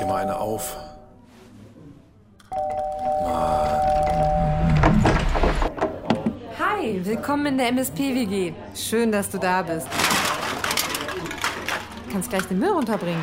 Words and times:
dir 0.00 0.06
mal 0.06 0.22
eine 0.22 0.38
auf. 0.38 0.76
Hi, 6.58 7.04
willkommen 7.04 7.46
in 7.46 7.58
der 7.58 7.68
MSP-WG. 7.68 8.52
Schön, 8.74 9.10
dass 9.10 9.30
du 9.30 9.38
da 9.38 9.62
bist. 9.62 9.88
Du 12.06 12.12
kannst 12.12 12.30
gleich 12.30 12.44
den 12.44 12.58
Müll 12.58 12.70
runterbringen. 12.70 13.22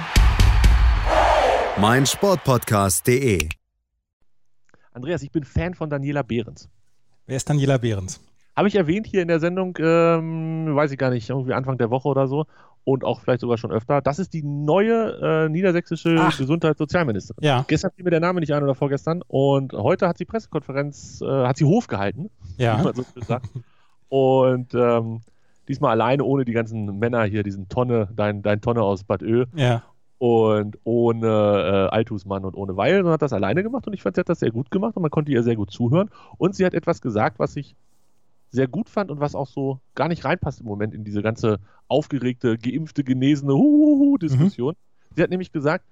mein 1.77 2.05
Sportpodcast.de. 2.05 3.50
Andreas, 4.92 5.23
ich 5.23 5.32
bin 5.32 5.44
Fan 5.44 5.73
von 5.73 5.89
Daniela 5.89 6.23
Behrens. 6.23 6.70
Wer 7.26 7.38
ist 7.38 7.50
Daniela 7.50 7.78
Behrens? 7.78 8.20
Habe 8.56 8.68
ich 8.68 8.76
erwähnt 8.76 9.06
hier 9.08 9.22
in 9.22 9.28
der 9.28 9.40
Sendung, 9.40 9.78
ähm, 9.80 10.76
weiß 10.76 10.91
ich 10.91 10.98
gar 10.98 11.09
nicht, 11.09 11.30
irgendwie 11.30 11.54
Anfang 11.54 11.77
der 11.77 11.90
Woche 11.90 12.08
oder 12.08 12.27
so 12.27 12.46
und 12.86 13.04
auch 13.04 13.20
vielleicht 13.20 13.41
sogar 13.41 13.58
schon 13.58 13.72
öfter. 13.72 14.00
Das 14.02 14.20
ist 14.20 14.34
die 14.34 14.44
neue 14.44 15.46
äh, 15.46 15.50
niedersächsische 15.50 16.16
Ach. 16.20 16.38
Gesundheitssozialministerin. 16.38 17.44
Ja. 17.44 17.66
Gestern 17.68 17.91
fiel 17.91 18.04
mir 18.05 18.12
der 18.12 18.20
Name 18.20 18.40
nicht 18.40 18.54
ein 18.54 18.63
oder 18.63 18.76
vorgestern 18.76 19.22
und 19.27 19.73
heute 19.73 20.08
hat 20.08 20.18
sie 20.18 20.26
Pressekonferenz, 20.26 21.22
äh, 21.22 21.26
hat 21.27 21.58
sie 21.58 21.66
Hof 21.66 21.88
gehalten, 21.88 22.30
Ja. 22.58 22.80
wie 22.80 22.84
man 22.84 22.96
so 22.96 23.04
sagt. 23.27 23.49
Und 24.10 24.74
ähm, 24.74 25.22
diesmal 25.68 25.91
alleine 25.91 26.24
ohne 26.24 26.46
die 26.46 26.54
ganzen 26.54 26.99
Männer 26.99 27.24
hier, 27.24 27.44
diesen 27.44 27.68
Tonne, 27.70 28.08
dein, 28.16 28.41
dein 28.44 28.62
Tonne 28.62 28.84
aus 28.84 29.04
Bad 29.04 29.22
Ö 29.24 29.46
Ja. 29.55 29.84
und 30.20 30.77
ohne 30.84 31.27
äh, 31.27 31.94
Altusmann 31.94 32.46
und 32.46 32.55
ohne 32.55 32.77
Weil, 32.77 32.96
sondern 32.98 33.13
hat 33.13 33.22
das 33.24 33.34
alleine 33.34 33.63
gemacht 33.63 33.88
und 33.88 33.94
ich 33.94 34.04
fand, 34.04 34.16
sie 34.16 34.20
hat 34.22 34.30
das 34.30 34.40
sehr 34.40 34.52
gut 34.52 34.70
gemacht 34.72 34.96
und 34.96 35.02
man 35.02 35.12
konnte 35.12 35.32
ihr 35.32 35.44
sehr 35.44 35.55
gut 35.55 35.72
zuhören. 35.72 36.10
Und 36.38 36.55
sie 36.55 36.66
hat 36.66 36.74
etwas 36.74 37.02
gesagt, 37.02 37.40
was 37.40 37.55
ich 37.55 37.76
sehr 38.55 38.68
gut 38.68 38.90
fand 38.90 39.12
und 39.12 39.20
was 39.20 39.36
auch 39.36 39.48
so 39.48 39.80
gar 39.94 40.08
nicht 40.08 40.26
reinpasst 40.26 40.62
im 40.62 40.66
Moment 40.66 40.94
in 40.94 41.04
diese 41.04 41.22
ganze 41.22 41.59
aufgeregte, 41.88 42.57
geimpfte, 42.57 43.04
genesene 43.04 43.54
Huhuhu-Diskussion. 43.54 44.76
Sie 45.16 45.21
hat 45.21 45.29
nämlich 45.29 45.52
gesagt, 45.52 45.85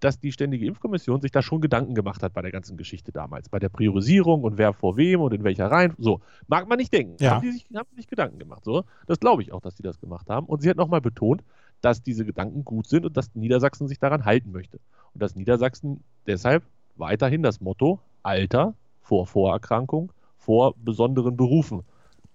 dass 0.00 0.20
die 0.20 0.32
Ständige 0.32 0.66
Impfkommission 0.66 1.20
sich 1.22 1.30
da 1.30 1.40
schon 1.40 1.62
Gedanken 1.62 1.94
gemacht 1.94 2.22
hat 2.22 2.34
bei 2.34 2.42
der 2.42 2.52
ganzen 2.52 2.76
Geschichte 2.76 3.10
damals, 3.10 3.48
bei 3.48 3.58
der 3.58 3.70
Priorisierung 3.70 4.42
und 4.42 4.58
wer 4.58 4.74
vor 4.74 4.96
wem 4.96 5.22
und 5.22 5.32
in 5.32 5.44
welcher 5.44 5.70
Reihe. 5.70 5.94
So, 5.98 6.20
mag 6.46 6.68
man 6.68 6.76
nicht 6.76 6.92
denken. 6.92 7.16
Ja. 7.20 7.32
Haben 7.36 7.42
die 7.42 7.52
sich, 7.52 7.66
haben 7.74 7.88
die 7.92 7.96
sich 7.96 8.06
Gedanken 8.06 8.38
gemacht. 8.38 8.64
So, 8.64 8.84
das 9.06 9.18
glaube 9.18 9.42
ich 9.42 9.52
auch, 9.52 9.60
dass 9.60 9.74
die 9.74 9.82
das 9.82 9.98
gemacht 9.98 10.28
haben. 10.28 10.46
Und 10.46 10.60
sie 10.60 10.68
hat 10.68 10.76
nochmal 10.76 11.00
betont, 11.00 11.42
dass 11.80 12.02
diese 12.02 12.26
Gedanken 12.26 12.64
gut 12.64 12.86
sind 12.86 13.06
und 13.06 13.16
dass 13.16 13.34
Niedersachsen 13.34 13.88
sich 13.88 13.98
daran 13.98 14.24
halten 14.26 14.52
möchte. 14.52 14.78
Und 15.14 15.22
dass 15.22 15.36
Niedersachsen 15.36 16.04
deshalb 16.26 16.64
weiterhin 16.96 17.42
das 17.42 17.60
Motto 17.60 17.98
Alter 18.22 18.74
vor 19.00 19.26
Vorerkrankung 19.26 20.12
vor 20.36 20.74
besonderen 20.76 21.36
Berufen 21.36 21.82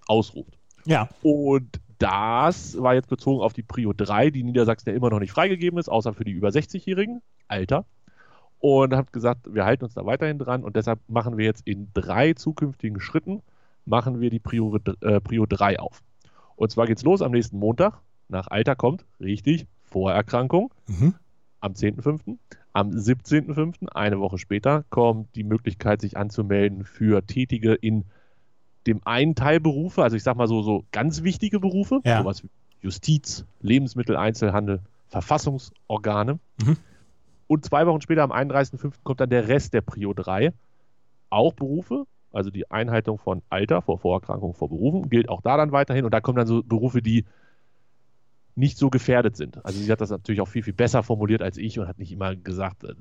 ausruft. 0.09 0.57
Ja. 0.85 1.09
Und 1.21 1.79
das 1.99 2.81
war 2.81 2.93
jetzt 2.93 3.09
bezogen 3.09 3.41
auf 3.41 3.53
die 3.53 3.63
Prio 3.63 3.93
3, 3.93 4.29
die 4.29 4.43
Niedersachsen 4.43 4.89
ja 4.89 4.95
immer 4.95 5.09
noch 5.09 5.19
nicht 5.19 5.31
freigegeben 5.31 5.77
ist, 5.79 5.89
außer 5.89 6.13
für 6.13 6.23
die 6.23 6.31
über 6.31 6.49
60-Jährigen, 6.49 7.21
Alter. 7.47 7.85
Und 8.59 8.93
hat 8.95 9.13
gesagt, 9.13 9.53
wir 9.53 9.65
halten 9.65 9.85
uns 9.85 9.93
da 9.93 10.05
weiterhin 10.05 10.39
dran 10.39 10.63
und 10.63 10.75
deshalb 10.75 10.99
machen 11.07 11.37
wir 11.37 11.45
jetzt 11.45 11.65
in 11.65 11.89
drei 11.93 12.33
zukünftigen 12.33 12.99
Schritten, 12.99 13.41
machen 13.85 14.19
wir 14.19 14.29
die 14.29 14.39
Prio, 14.39 14.77
äh, 15.01 15.21
Prio 15.21 15.45
3 15.45 15.79
auf. 15.79 16.01
Und 16.55 16.71
zwar 16.71 16.85
geht's 16.87 17.03
los 17.03 17.21
am 17.21 17.31
nächsten 17.31 17.57
Montag. 17.57 18.01
Nach 18.27 18.47
Alter 18.47 18.75
kommt, 18.75 19.05
richtig, 19.19 19.65
Vorerkrankung 19.83 20.73
Mhm. 20.87 21.15
am 21.61 21.73
10.05. 21.73 22.37
Am 22.73 22.91
17.05., 22.91 23.87
eine 23.89 24.19
Woche 24.19 24.37
später, 24.37 24.83
kommt 24.89 25.35
die 25.35 25.43
Möglichkeit, 25.43 26.01
sich 26.01 26.17
anzumelden 26.17 26.83
für 26.85 27.25
Tätige 27.25 27.73
in 27.73 28.05
dem 28.87 29.01
einen 29.05 29.35
Teil 29.35 29.59
Berufe, 29.59 30.03
also 30.03 30.15
ich 30.15 30.23
sag 30.23 30.35
mal 30.37 30.47
so, 30.47 30.61
so 30.61 30.85
ganz 30.91 31.23
wichtige 31.23 31.59
Berufe, 31.59 31.99
Ja. 32.03 32.19
sowas 32.21 32.43
wie 32.43 32.49
Justiz, 32.81 33.45
Lebensmitteleinzelhandel, 33.61 34.79
Verfassungsorgane. 35.09 36.39
Mhm. 36.63 36.77
Und 37.47 37.65
zwei 37.65 37.85
Wochen 37.87 38.01
später, 38.01 38.23
am 38.23 38.31
31.05., 38.31 38.93
kommt 39.03 39.19
dann 39.19 39.29
der 39.29 39.47
Rest 39.47 39.73
der 39.73 39.81
Prio 39.81 40.13
3. 40.13 40.53
Auch 41.29 41.53
Berufe, 41.53 42.05
also 42.31 42.49
die 42.51 42.69
Einhaltung 42.71 43.17
von 43.17 43.41
Alter 43.49 43.81
vor 43.81 43.97
Vorerkrankung 43.99 44.53
vor 44.53 44.69
Berufen, 44.69 45.09
gilt 45.09 45.29
auch 45.29 45.41
da 45.41 45.57
dann 45.57 45.71
weiterhin. 45.71 46.05
Und 46.05 46.13
da 46.13 46.21
kommen 46.21 46.37
dann 46.37 46.47
so 46.47 46.63
Berufe, 46.63 47.01
die 47.01 47.25
nicht 48.55 48.77
so 48.77 48.89
gefährdet 48.89 49.35
sind. 49.35 49.63
Also 49.65 49.79
sie 49.79 49.91
hat 49.91 50.01
das 50.01 50.09
natürlich 50.09 50.41
auch 50.41 50.47
viel, 50.47 50.63
viel 50.63 50.73
besser 50.73 51.01
formuliert 51.01 51.41
als 51.41 51.57
ich 51.57 51.79
und 51.79 51.87
hat 51.87 51.97
nicht 51.97 52.11
immer 52.11 52.35
gesagt, 52.35 52.83
äh, 52.83 52.93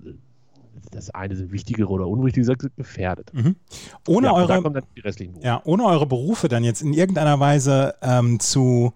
das 0.90 1.10
eine 1.10 1.36
sind 1.36 1.52
wichtigere 1.52 1.88
oder 1.88 2.06
unwichtige, 2.06 2.44
sie 2.44 2.52
hat 2.52 2.58
gesagt, 2.58 2.76
gefährdet. 2.76 3.32
Mhm. 3.32 3.56
Ohne 4.06 4.28
ja, 4.28 4.32
eure. 4.34 4.82
Ja, 5.42 5.62
ohne 5.64 5.84
eure 5.84 6.06
Berufe 6.06 6.48
dann 6.48 6.64
jetzt 6.64 6.82
in 6.82 6.92
irgendeiner 6.92 7.40
Weise 7.40 7.94
ähm, 8.02 8.40
zu, 8.40 8.92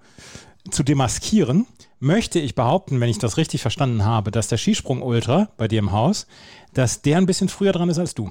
zu 0.70 0.82
demaskieren, 0.82 1.66
möchte 1.98 2.38
ich 2.38 2.54
behaupten, 2.54 3.00
wenn 3.00 3.08
ich 3.08 3.18
das 3.18 3.36
richtig 3.36 3.62
verstanden 3.62 4.04
habe, 4.04 4.30
dass 4.30 4.48
der 4.48 4.58
Skisprung-Ultra 4.58 5.48
bei 5.56 5.68
dir 5.68 5.78
im 5.78 5.92
Haus, 5.92 6.26
dass 6.74 7.02
der 7.02 7.18
ein 7.18 7.26
bisschen 7.26 7.48
früher 7.48 7.72
dran 7.72 7.88
ist 7.88 7.98
als 7.98 8.14
du. 8.14 8.30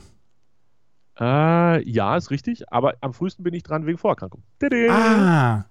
Äh, 1.19 1.87
ja, 1.89 2.17
ist 2.17 2.31
richtig, 2.31 2.71
aber 2.71 2.95
am 3.01 3.13
frühesten 3.13 3.43
bin 3.43 3.53
ich 3.53 3.63
dran 3.63 3.85
wegen 3.85 3.97
Vorerkrankung. 3.97 4.43
Tada! 4.59 4.75
Ah, 4.89 5.65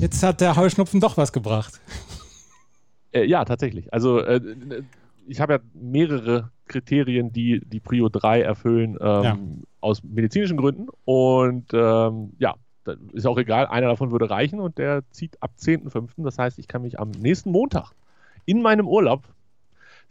jetzt 0.00 0.22
hat 0.22 0.40
der 0.40 0.56
Heuschnupfen 0.56 1.00
doch 1.00 1.16
was 1.16 1.32
gebracht. 1.32 1.80
Äh, 3.12 3.24
ja, 3.24 3.44
tatsächlich. 3.44 3.92
Also 3.92 4.18
äh, 4.20 4.40
ich 5.26 5.40
habe 5.40 5.54
ja 5.54 5.58
mehrere 5.74 6.50
Kriterien, 6.68 7.32
die 7.32 7.60
die 7.64 7.80
Prio 7.80 8.08
3 8.08 8.42
erfüllen, 8.42 8.96
ähm, 9.00 9.22
Ja. 9.24 9.38
aus 9.80 10.02
medizinischen 10.02 10.56
Gründen. 10.56 10.88
Und 11.04 11.66
ähm, 11.72 12.32
ja, 12.38 12.54
ist 13.12 13.26
auch 13.26 13.36
egal, 13.38 13.66
einer 13.66 13.88
davon 13.88 14.10
würde 14.12 14.30
reichen 14.30 14.60
und 14.60 14.78
der 14.78 15.02
zieht 15.10 15.42
ab 15.42 15.50
10.05. 15.58 16.24
Das 16.24 16.38
heißt, 16.38 16.58
ich 16.58 16.68
kann 16.68 16.82
mich 16.82 16.98
am 16.98 17.10
nächsten 17.10 17.50
Montag 17.50 17.92
in 18.46 18.62
meinem 18.62 18.88
Urlaub 18.88 19.24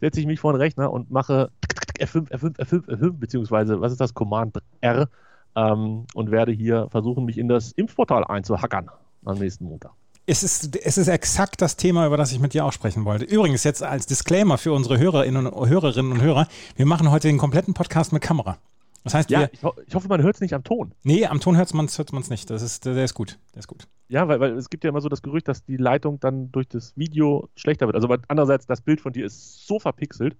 setze 0.00 0.20
ich 0.20 0.26
mich 0.26 0.38
vor 0.38 0.52
den 0.52 0.60
Rechner 0.60 0.92
und 0.92 1.10
mache 1.10 1.50
F5, 1.98 2.30
F5, 2.30 2.56
F5, 2.60 2.88
F5, 2.88 3.10
beziehungsweise 3.18 3.80
was 3.80 3.90
ist 3.90 4.00
das? 4.00 4.14
Command 4.14 4.56
R 4.80 5.08
ähm, 5.56 6.04
und 6.14 6.30
werde 6.30 6.52
hier 6.52 6.86
versuchen, 6.90 7.24
mich 7.24 7.36
in 7.36 7.48
das 7.48 7.72
Impfportal 7.72 8.22
einzuhackern 8.22 8.90
am 9.24 9.38
nächsten 9.38 9.64
Montag. 9.64 9.90
Es 10.30 10.42
ist, 10.42 10.76
es 10.76 10.98
ist 10.98 11.08
exakt 11.08 11.62
das 11.62 11.76
Thema, 11.76 12.06
über 12.06 12.18
das 12.18 12.32
ich 12.32 12.38
mit 12.38 12.52
dir 12.52 12.66
auch 12.66 12.72
sprechen 12.72 13.06
wollte. 13.06 13.24
Übrigens, 13.24 13.64
jetzt 13.64 13.82
als 13.82 14.04
Disclaimer 14.04 14.58
für 14.58 14.72
unsere 14.74 14.98
Hörerinnen 14.98 15.46
und 15.46 15.68
Hörerinnen 15.70 16.12
und 16.12 16.20
Hörer, 16.20 16.46
wir 16.76 16.84
machen 16.84 17.10
heute 17.10 17.28
den 17.28 17.38
kompletten 17.38 17.72
Podcast 17.72 18.12
mit 18.12 18.20
Kamera. 18.20 18.58
Das 19.04 19.14
heißt, 19.14 19.30
Ja, 19.30 19.40
wir, 19.40 19.50
ich, 19.54 19.62
ho 19.64 19.72
ich 19.86 19.94
hoffe, 19.94 20.06
man 20.08 20.20
hört 20.22 20.34
es 20.34 20.42
nicht 20.42 20.52
am 20.52 20.62
Ton. 20.64 20.92
nee, 21.02 21.24
am 21.24 21.40
Ton 21.40 21.56
hört 21.56 21.72
man 21.72 21.86
es 21.86 21.96
hört 21.96 22.12
man's 22.12 22.28
nicht. 22.28 22.50
Das 22.50 22.60
ist, 22.60 22.84
der 22.84 23.02
ist 23.02 23.14
gut. 23.14 23.38
Der 23.54 23.60
ist 23.60 23.68
gut. 23.68 23.88
Ja, 24.08 24.28
weil, 24.28 24.38
weil 24.38 24.52
es 24.58 24.68
gibt 24.68 24.84
ja 24.84 24.90
immer 24.90 25.00
so 25.00 25.08
das 25.08 25.22
Gerücht, 25.22 25.48
dass 25.48 25.64
die 25.64 25.78
Leitung 25.78 26.20
dann 26.20 26.52
durch 26.52 26.68
das 26.68 26.94
Video 26.94 27.48
schlechter 27.56 27.86
wird. 27.86 27.94
Also 27.96 28.14
andererseits, 28.28 28.66
das 28.66 28.82
Bild 28.82 29.00
von 29.00 29.14
dir 29.14 29.24
ist 29.24 29.66
so 29.66 29.78
verpixelt. 29.80 30.36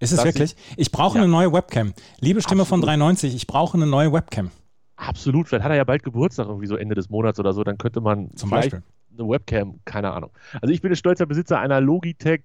Ist 0.00 0.12
es 0.12 0.24
wirklich? 0.24 0.56
Ich 0.76 0.90
brauche 0.90 1.18
Ja. 1.18 1.22
eine 1.22 1.30
neue 1.30 1.52
Webcam. 1.52 1.94
Liebe 2.18 2.42
Stimme 2.42 2.64
von 2.64 2.80
Absolut. 2.80 2.98
93, 2.98 3.36
ich 3.36 3.46
brauche 3.46 3.76
eine 3.76 3.86
neue 3.86 4.12
Webcam. 4.12 4.50
Absolut. 4.96 5.46
Vielleicht 5.48 5.62
hat 5.64 5.70
er 5.70 5.76
ja 5.76 5.84
bald 5.84 6.02
Geburtstag, 6.02 6.48
irgendwie 6.48 6.66
so 6.66 6.74
Ende 6.76 6.94
des 6.96 7.08
Monats 7.08 7.38
oder 7.38 7.52
so. 7.52 7.62
Dann 7.62 7.78
könnte 7.78 8.00
man 8.00 8.34
Zum 8.34 8.50
Beispiel. 8.50 8.82
Eine 9.18 9.28
Webcam, 9.28 9.80
keine 9.84 10.12
Ahnung. 10.12 10.30
Also 10.60 10.72
ich 10.72 10.80
bin 10.82 10.92
ein 10.92 10.96
stolzer 10.96 11.26
Besitzer 11.26 11.58
einer 11.60 11.80
Logitech. 11.80 12.40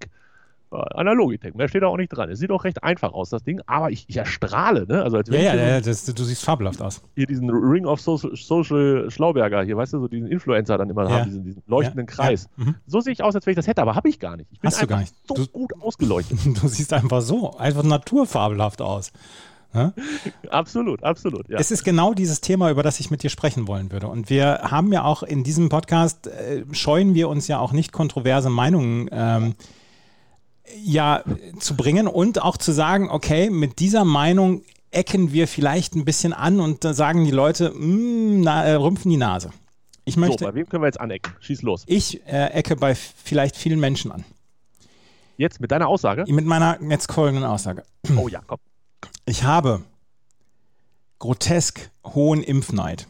Äh, 0.74 0.78
einer 0.96 1.14
Logitech. 1.14 1.54
Mehr 1.54 1.68
steht 1.68 1.84
da 1.84 1.88
auch 1.88 1.98
nicht 1.98 2.10
dran. 2.10 2.30
Es 2.30 2.40
sieht 2.40 2.50
auch 2.52 2.64
recht 2.64 2.82
einfach 2.84 3.12
aus, 3.12 3.30
das 3.30 3.44
Ding. 3.44 3.60
Aber 3.66 3.92
ich, 3.92 4.06
ich 4.08 4.16
erstrahle, 4.18 4.86
ne? 4.88 5.04
Also 5.04 5.18
als 5.18 5.28
Ja, 5.30 5.36
ja, 5.40 5.56
ja 5.56 5.82
das, 5.82 6.06
du 6.06 6.24
siehst 6.24 6.46
fabelhaft 6.46 6.82
aus. 6.82 7.02
hier 7.16 7.28
diesen 7.28 7.50
Ring 7.50 7.86
of 7.86 8.00
Social, 8.00 8.32
Social 8.36 9.12
Schlauberger 9.12 9.64
hier, 9.64 9.76
weißt 9.76 9.94
du, 9.94 10.00
so 10.00 10.08
diesen 10.08 10.28
Influencer 10.28 10.78
dann 10.78 10.90
immer 10.90 11.10
Ja. 11.10 11.20
haben, 11.20 11.26
diesen, 11.26 11.44
diesen 11.44 11.64
leuchtenden 11.68 12.08
ja, 12.08 12.14
Kreis. 12.14 12.50
Ja. 12.58 12.64
Mhm. 12.66 12.76
So 12.88 13.02
sehe 13.02 13.12
ich 13.14 13.22
aus, 13.24 13.36
als 13.36 13.46
wenn 13.46 13.52
ich 13.52 13.58
das 13.58 13.68
hätte, 13.68 13.82
aber 13.82 13.96
habe 13.96 14.08
ich 14.08 14.20
gar 14.20 14.38
nicht. 14.38 14.50
Ich 14.52 14.60
bin 14.62 14.70
Hast 14.70 14.82
du 14.82 14.88
gar 14.88 15.00
nicht. 15.00 15.14
so 15.28 15.36
Du- 15.36 15.48
gut 15.48 15.74
ausgeleuchtet. 15.82 16.40
Du 16.62 16.68
siehst 16.70 16.94
einfach 16.94 17.22
so, 17.22 17.52
einfach 17.58 17.84
naturfabelhaft 17.84 18.82
aus. 18.82 19.12
absolut, 20.50 21.04
absolut. 21.04 21.48
Ja. 21.50 21.58
Es 21.58 21.72
ist 21.72 21.84
genau 21.84 22.14
dieses 22.14 22.42
Thema, 22.42 22.70
über 22.72 22.84
das 22.84 23.00
ich 23.00 23.10
mit 23.10 23.24
dir 23.24 23.30
sprechen 23.30 23.68
wollen 23.68 23.92
würde. 23.92 24.08
Und 24.08 24.30
wir 24.30 24.60
haben 24.64 24.92
ja 24.92 25.04
auch 25.04 25.24
in 25.24 25.44
diesem 25.44 25.70
Podcast, 25.70 26.28
äh, 26.28 26.66
scheuen 26.72 27.14
wir 27.14 27.30
uns 27.30 27.48
ja 27.48 27.60
auch 27.60 27.72
nicht 27.72 27.92
kontroverse 27.92 28.50
Meinungen 28.50 29.10
ähm, 29.12 29.56
ja, 30.84 31.24
zu 31.60 31.76
bringen 31.76 32.08
und 32.08 32.42
auch 32.42 32.58
zu 32.58 32.72
sagen, 32.72 33.10
okay, 33.10 33.50
mit 33.50 33.80
dieser 33.80 34.06
Meinung 34.06 34.64
ecken 34.92 35.32
wir 35.32 35.48
vielleicht 35.48 35.96
ein 35.96 36.06
bisschen 36.06 36.34
an 36.34 36.60
und 36.60 36.84
da 36.84 36.94
sagen 36.94 37.24
die 37.24 37.32
Leute, 37.32 37.72
"Mm, 37.72 38.42
na, 38.42 38.64
äh, 38.66 38.74
rümpfen 38.74 39.10
die 39.10 39.18
Nase. 39.18 39.52
Ich 40.04 40.16
so, 40.16 40.20
möchte, 40.20 40.44
bei 40.44 40.54
wem 40.54 40.68
können 40.68 40.84
wir 40.84 40.88
jetzt 40.88 41.00
anecken? 41.00 41.34
Schieß 41.40 41.62
los. 41.62 41.84
ich 41.88 42.26
äh, 42.28 42.48
ecke 42.48 42.76
bei 42.76 42.96
vielleicht 42.96 43.56
vielen 43.56 43.80
Menschen 43.80 44.12
an. 44.12 44.26
Jetzt 45.38 45.62
mit 45.62 45.72
deiner 45.72 45.88
Aussage. 45.88 46.26
Mit 46.28 46.46
meiner 46.46 46.78
jetzt 46.82 47.12
folgenden 47.12 47.46
Aussage. 47.46 47.84
Oh 48.18 48.28
ja, 48.28 48.42
komm. 48.46 48.60
Ich 49.26 49.44
habe 49.44 49.84
grotesk 51.20 51.92
hohen 52.06 52.44
Impfneid. 52.44 53.08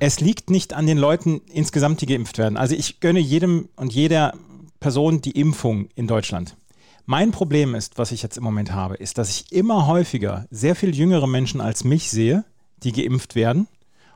Es 0.00 0.20
liegt 0.20 0.50
nicht 0.50 0.72
an 0.72 0.86
den 0.86 0.98
Leuten 0.98 1.40
insgesamt, 1.52 2.00
die 2.00 2.06
geimpft 2.06 2.38
werden. 2.38 2.56
Also 2.56 2.74
ich 2.74 3.00
gönne 3.00 3.20
jedem 3.20 3.68
und 3.76 3.92
jeder 3.92 4.34
Person 4.80 5.20
die 5.20 5.32
Impfung 5.38 5.88
in 5.94 6.06
Deutschland. 6.06 6.56
Mein 7.04 7.30
Problem 7.30 7.74
ist, 7.74 7.98
was 7.98 8.12
ich 8.12 8.22
jetzt 8.22 8.36
im 8.36 8.44
Moment 8.44 8.72
habe, 8.72 8.94
ist, 8.96 9.18
dass 9.18 9.30
ich 9.30 9.52
immer 9.52 9.86
häufiger 9.86 10.46
sehr 10.50 10.74
viel 10.74 10.94
jüngere 10.94 11.26
Menschen 11.26 11.60
als 11.60 11.84
mich 11.84 12.10
sehe, 12.10 12.44
die 12.82 12.92
geimpft 12.92 13.34
werden 13.34 13.66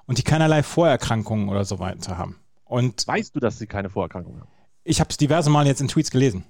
und 0.06 0.18
die 0.18 0.22
keinerlei 0.22 0.62
Vorerkrankungen 0.62 1.48
oder 1.48 1.64
so 1.64 1.78
weiter 1.78 2.18
haben. 2.18 2.36
Und 2.64 3.06
Weißt 3.06 3.34
du, 3.34 3.40
dass 3.40 3.58
sie 3.58 3.66
keine 3.66 3.90
Vorerkrankung 3.90 4.40
haben? 4.40 4.48
ich 4.84 5.00
habe 5.00 5.10
es 5.10 5.16
diverse 5.16 5.48
Mal 5.50 5.66
jetzt 5.66 5.80
in 5.80 5.88
Tweets 5.88 6.10
gelesen. 6.10 6.44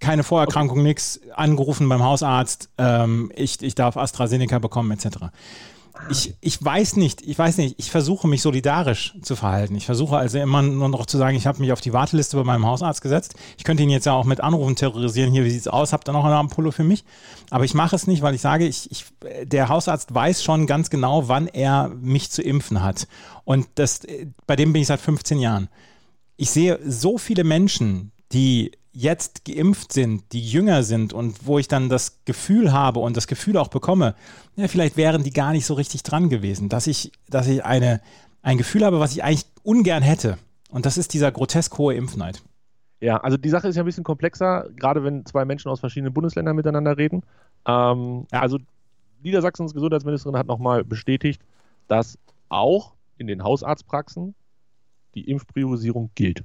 Keine 0.00 0.24
Vorerkrankung, 0.24 0.82
nichts, 0.82 1.20
angerufen 1.34 1.88
beim 1.88 2.02
Hausarzt, 2.02 2.70
ähm, 2.78 3.30
ich, 3.36 3.62
ich 3.62 3.74
darf 3.74 3.96
AstraZeneca 3.96 4.58
bekommen, 4.58 4.90
etc. 4.90 5.18
Ich, 6.08 6.34
ich 6.40 6.64
weiß 6.64 6.96
nicht, 6.96 7.20
ich 7.22 7.38
weiß 7.38 7.58
nicht, 7.58 7.74
ich 7.78 7.90
versuche 7.90 8.26
mich 8.26 8.40
solidarisch 8.40 9.14
zu 9.20 9.36
verhalten. 9.36 9.74
Ich 9.76 9.84
versuche 9.84 10.16
also 10.16 10.38
immer 10.38 10.62
nur 10.62 10.88
noch 10.88 11.04
zu 11.04 11.18
sagen, 11.18 11.36
ich 11.36 11.46
habe 11.46 11.60
mich 11.60 11.72
auf 11.72 11.82
die 11.82 11.92
Warteliste 11.92 12.38
bei 12.38 12.44
meinem 12.44 12.64
Hausarzt 12.64 13.02
gesetzt. 13.02 13.34
Ich 13.58 13.64
könnte 13.64 13.82
ihn 13.82 13.90
jetzt 13.90 14.06
ja 14.06 14.14
auch 14.14 14.24
mit 14.24 14.40
Anrufen 14.40 14.76
terrorisieren. 14.76 15.30
Hier, 15.32 15.44
wie 15.44 15.50
sieht's 15.50 15.68
aus? 15.68 15.92
Habt 15.92 16.08
ihr 16.08 16.12
noch 16.12 16.24
eine 16.24 16.36
Ampulle 16.36 16.72
für 16.72 16.84
mich? 16.84 17.04
Aber 17.50 17.64
ich 17.64 17.74
mache 17.74 17.96
es 17.96 18.06
nicht, 18.06 18.22
weil 18.22 18.34
ich 18.34 18.40
sage, 18.40 18.66
ich, 18.66 18.90
ich, 18.90 19.04
der 19.44 19.68
Hausarzt 19.68 20.14
weiß 20.14 20.42
schon 20.42 20.66
ganz 20.66 20.88
genau, 20.88 21.28
wann 21.28 21.46
er 21.48 21.88
mich 21.88 22.30
zu 22.30 22.40
impfen 22.40 22.82
hat. 22.82 23.06
Und 23.44 23.66
das, 23.74 24.00
bei 24.46 24.56
dem 24.56 24.72
bin 24.72 24.80
ich 24.80 24.88
seit 24.88 25.00
15 25.00 25.38
Jahren. 25.38 25.68
Ich 26.36 26.50
sehe 26.50 26.78
so 26.86 27.18
viele 27.18 27.44
Menschen, 27.44 28.12
die 28.32 28.72
jetzt 28.92 29.44
geimpft 29.44 29.92
sind, 29.92 30.32
die 30.32 30.40
jünger 30.40 30.82
sind 30.82 31.12
und 31.12 31.46
wo 31.46 31.58
ich 31.58 31.68
dann 31.68 31.88
das 31.88 32.24
Gefühl 32.24 32.72
habe 32.72 33.00
und 33.00 33.16
das 33.16 33.26
Gefühl 33.26 33.56
auch 33.56 33.68
bekomme, 33.68 34.14
ja, 34.56 34.68
vielleicht 34.68 34.96
wären 34.96 35.22
die 35.22 35.32
gar 35.32 35.52
nicht 35.52 35.66
so 35.66 35.74
richtig 35.74 36.02
dran 36.02 36.28
gewesen, 36.28 36.68
dass 36.68 36.86
ich, 36.86 37.12
dass 37.28 37.46
ich 37.46 37.64
eine, 37.64 38.00
ein 38.42 38.58
Gefühl 38.58 38.84
habe, 38.84 38.98
was 38.98 39.12
ich 39.12 39.22
eigentlich 39.22 39.46
ungern 39.62 40.02
hätte. 40.02 40.38
Und 40.70 40.86
das 40.86 40.98
ist 40.98 41.14
dieser 41.14 41.30
grotesk 41.30 41.78
hohe 41.78 41.94
Impfneid. 41.94 42.42
Ja, 43.00 43.16
also 43.18 43.36
die 43.36 43.48
Sache 43.48 43.68
ist 43.68 43.76
ja 43.76 43.82
ein 43.82 43.86
bisschen 43.86 44.04
komplexer, 44.04 44.68
gerade 44.76 45.02
wenn 45.04 45.24
zwei 45.24 45.44
Menschen 45.44 45.70
aus 45.70 45.80
verschiedenen 45.80 46.12
Bundesländern 46.12 46.56
miteinander 46.56 46.98
reden. 46.98 47.22
Ähm, 47.66 48.26
ja. 48.32 48.40
Also 48.40 48.58
Niedersachsens 49.22 49.72
Gesundheitsministerin 49.72 50.36
hat 50.36 50.46
nochmal 50.46 50.84
bestätigt, 50.84 51.42
dass 51.88 52.18
auch 52.48 52.94
in 53.16 53.26
den 53.26 53.42
Hausarztpraxen 53.42 54.34
die 55.14 55.28
Impfpriorisierung 55.28 56.10
gilt. 56.14 56.44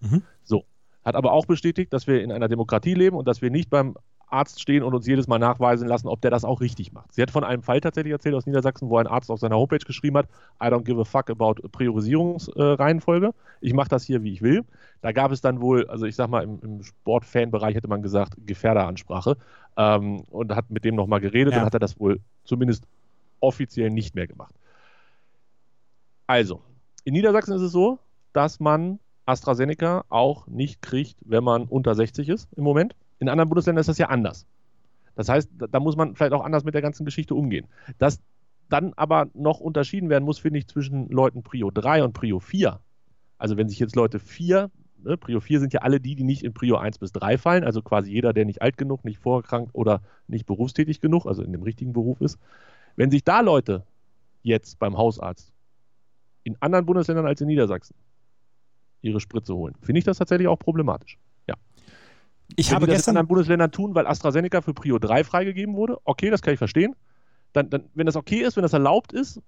Mhm. 0.00 0.22
So, 0.42 0.64
hat 1.06 1.14
aber 1.14 1.32
auch 1.32 1.46
bestätigt, 1.46 1.92
dass 1.92 2.08
wir 2.08 2.20
in 2.20 2.32
einer 2.32 2.48
Demokratie 2.48 2.94
leben 2.94 3.16
und 3.16 3.28
dass 3.28 3.40
wir 3.40 3.50
nicht 3.50 3.70
beim 3.70 3.94
Arzt 4.28 4.60
stehen 4.60 4.82
und 4.82 4.92
uns 4.92 5.06
jedes 5.06 5.28
Mal 5.28 5.38
nachweisen 5.38 5.86
lassen, 5.86 6.08
ob 6.08 6.20
der 6.20 6.32
das 6.32 6.44
auch 6.44 6.60
richtig 6.60 6.92
macht. 6.92 7.14
Sie 7.14 7.22
hat 7.22 7.30
von 7.30 7.44
einem 7.44 7.62
Fall 7.62 7.80
tatsächlich 7.80 8.12
erzählt 8.12 8.34
aus 8.34 8.44
Niedersachsen, 8.44 8.90
wo 8.90 8.98
ein 8.98 9.06
Arzt 9.06 9.30
auf 9.30 9.38
seiner 9.38 9.56
Homepage 9.56 9.78
geschrieben 9.78 10.16
hat, 10.16 10.26
I 10.60 10.66
don't 10.66 10.82
give 10.82 11.00
a 11.00 11.04
fuck 11.04 11.30
about 11.30 11.54
Priorisierungsreihenfolge. 11.70 13.28
Äh, 13.28 13.32
ich 13.60 13.72
mache 13.72 13.88
das 13.88 14.02
hier, 14.02 14.24
wie 14.24 14.32
ich 14.32 14.42
will. 14.42 14.64
Da 15.00 15.12
gab 15.12 15.30
es 15.30 15.40
dann 15.40 15.60
wohl, 15.60 15.86
also 15.86 16.06
ich 16.06 16.16
sag 16.16 16.28
mal, 16.28 16.42
im, 16.42 16.58
im 16.60 16.82
Sportfanbereich 16.82 17.76
hätte 17.76 17.86
man 17.86 18.02
gesagt, 18.02 18.34
Gefährderansprache 18.44 19.36
ähm, 19.76 20.24
und 20.30 20.56
hat 20.56 20.70
mit 20.70 20.84
dem 20.84 20.96
nochmal 20.96 21.20
geredet 21.20 21.52
ja. 21.54 21.60
und 21.60 21.66
hat 21.66 21.74
er 21.74 21.80
das 21.80 22.00
wohl 22.00 22.18
zumindest 22.42 22.88
offiziell 23.38 23.90
nicht 23.90 24.16
mehr 24.16 24.26
gemacht. 24.26 24.56
Also, 26.26 26.62
in 27.04 27.12
Niedersachsen 27.12 27.54
ist 27.54 27.62
es 27.62 27.70
so, 27.70 28.00
dass 28.32 28.58
man 28.58 28.98
AstraZeneca 29.26 30.04
auch 30.08 30.46
nicht 30.46 30.80
kriegt, 30.82 31.16
wenn 31.24 31.44
man 31.44 31.64
unter 31.64 31.94
60 31.94 32.28
ist 32.28 32.48
im 32.56 32.64
Moment. 32.64 32.94
In 33.18 33.28
anderen 33.28 33.48
Bundesländern 33.48 33.80
ist 33.80 33.88
das 33.88 33.98
ja 33.98 34.08
anders. 34.08 34.46
Das 35.14 35.28
heißt, 35.28 35.50
da 35.70 35.80
muss 35.80 35.96
man 35.96 36.14
vielleicht 36.14 36.32
auch 36.32 36.44
anders 36.44 36.64
mit 36.64 36.74
der 36.74 36.82
ganzen 36.82 37.04
Geschichte 37.04 37.34
umgehen. 37.34 37.66
Dass 37.98 38.20
dann 38.68 38.92
aber 38.96 39.28
noch 39.34 39.60
unterschieden 39.60 40.10
werden 40.10 40.24
muss, 40.24 40.38
finde 40.38 40.58
ich, 40.58 40.68
zwischen 40.68 41.08
Leuten 41.08 41.42
Prio 41.42 41.70
3 41.70 42.04
und 42.04 42.12
Prio 42.12 42.38
4. 42.38 42.80
Also 43.38 43.56
wenn 43.56 43.68
sich 43.68 43.78
jetzt 43.78 43.96
Leute 43.96 44.18
4, 44.18 44.70
ne, 45.02 45.16
Prio 45.16 45.40
4 45.40 45.60
sind 45.60 45.72
ja 45.72 45.80
alle 45.80 46.00
die, 46.00 46.16
die 46.16 46.24
nicht 46.24 46.42
in 46.42 46.52
Prio 46.52 46.76
1 46.76 46.98
bis 46.98 47.12
3 47.12 47.38
fallen, 47.38 47.64
also 47.64 47.82
quasi 47.82 48.10
jeder, 48.12 48.32
der 48.32 48.44
nicht 48.44 48.62
alt 48.62 48.76
genug, 48.76 49.04
nicht 49.04 49.18
vorerkrankt 49.18 49.74
oder 49.74 50.02
nicht 50.26 50.46
berufstätig 50.46 51.00
genug, 51.00 51.26
also 51.26 51.42
in 51.42 51.52
dem 51.52 51.62
richtigen 51.62 51.92
Beruf 51.92 52.20
ist. 52.20 52.38
Wenn 52.96 53.10
sich 53.10 53.24
da 53.24 53.40
Leute 53.40 53.84
jetzt 54.42 54.78
beim 54.78 54.96
Hausarzt 54.96 55.52
in 56.44 56.56
anderen 56.60 56.86
Bundesländern 56.86 57.26
als 57.26 57.40
in 57.40 57.48
Niedersachsen 57.48 57.94
ihre 59.02 59.20
Spritze 59.20 59.54
holen. 59.54 59.74
Finde 59.80 59.98
ich 59.98 60.04
das 60.04 60.18
tatsächlich 60.18 60.48
auch 60.48 60.58
problematisch. 60.58 61.18
Ja. 61.48 61.54
Ich 62.56 62.68
Wenn 62.70 62.76
habe 62.76 62.86
das 62.86 62.96
gestern 62.96 63.12
in 63.12 63.18
anderen 63.18 63.28
Bundesländern 63.28 63.72
tun, 63.72 63.94
weil 63.94 64.06
AstraZeneca 64.06 64.60
für 64.60 64.74
Prio 64.74 64.98
3 64.98 65.24
freigegeben 65.24 65.74
wurde, 65.76 65.98
okay, 66.04 66.30
das 66.30 66.42
kann 66.42 66.54
ich 66.54 66.58
verstehen. 66.58 66.94
Dann, 67.52 67.70
dann, 67.70 67.84
wenn 67.94 68.06
das 68.06 68.16
okay 68.16 68.42
ist, 68.42 68.56
wenn 68.56 68.62
das 68.62 68.72
erlaubt 68.72 69.12
ist, 69.12 69.40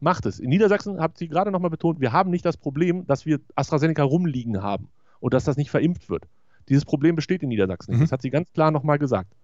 macht 0.00 0.26
es. 0.26 0.40
In 0.40 0.48
Niedersachsen 0.48 1.00
hat 1.00 1.18
sie 1.18 1.28
gerade 1.28 1.50
nochmal 1.50 1.70
betont, 1.70 2.00
wir 2.00 2.12
haben 2.12 2.30
nicht 2.30 2.44
das 2.44 2.56
Problem, 2.56 3.06
dass 3.06 3.26
wir 3.26 3.40
AstraZeneca 3.54 4.02
rumliegen 4.02 4.62
haben 4.62 4.88
und 5.20 5.34
dass 5.34 5.44
das 5.44 5.56
nicht 5.56 5.70
verimpft 5.70 6.10
wird. 6.10 6.24
Dieses 6.68 6.84
Problem 6.84 7.16
besteht 7.16 7.42
in 7.42 7.48
Niedersachsen 7.48 7.92
nicht. 7.92 8.00
Mhm. 8.00 8.04
Das 8.04 8.12
hat 8.12 8.22
sie 8.22 8.30
ganz 8.30 8.52
klar 8.52 8.70
nochmal 8.70 8.98
gesagt. 8.98 9.34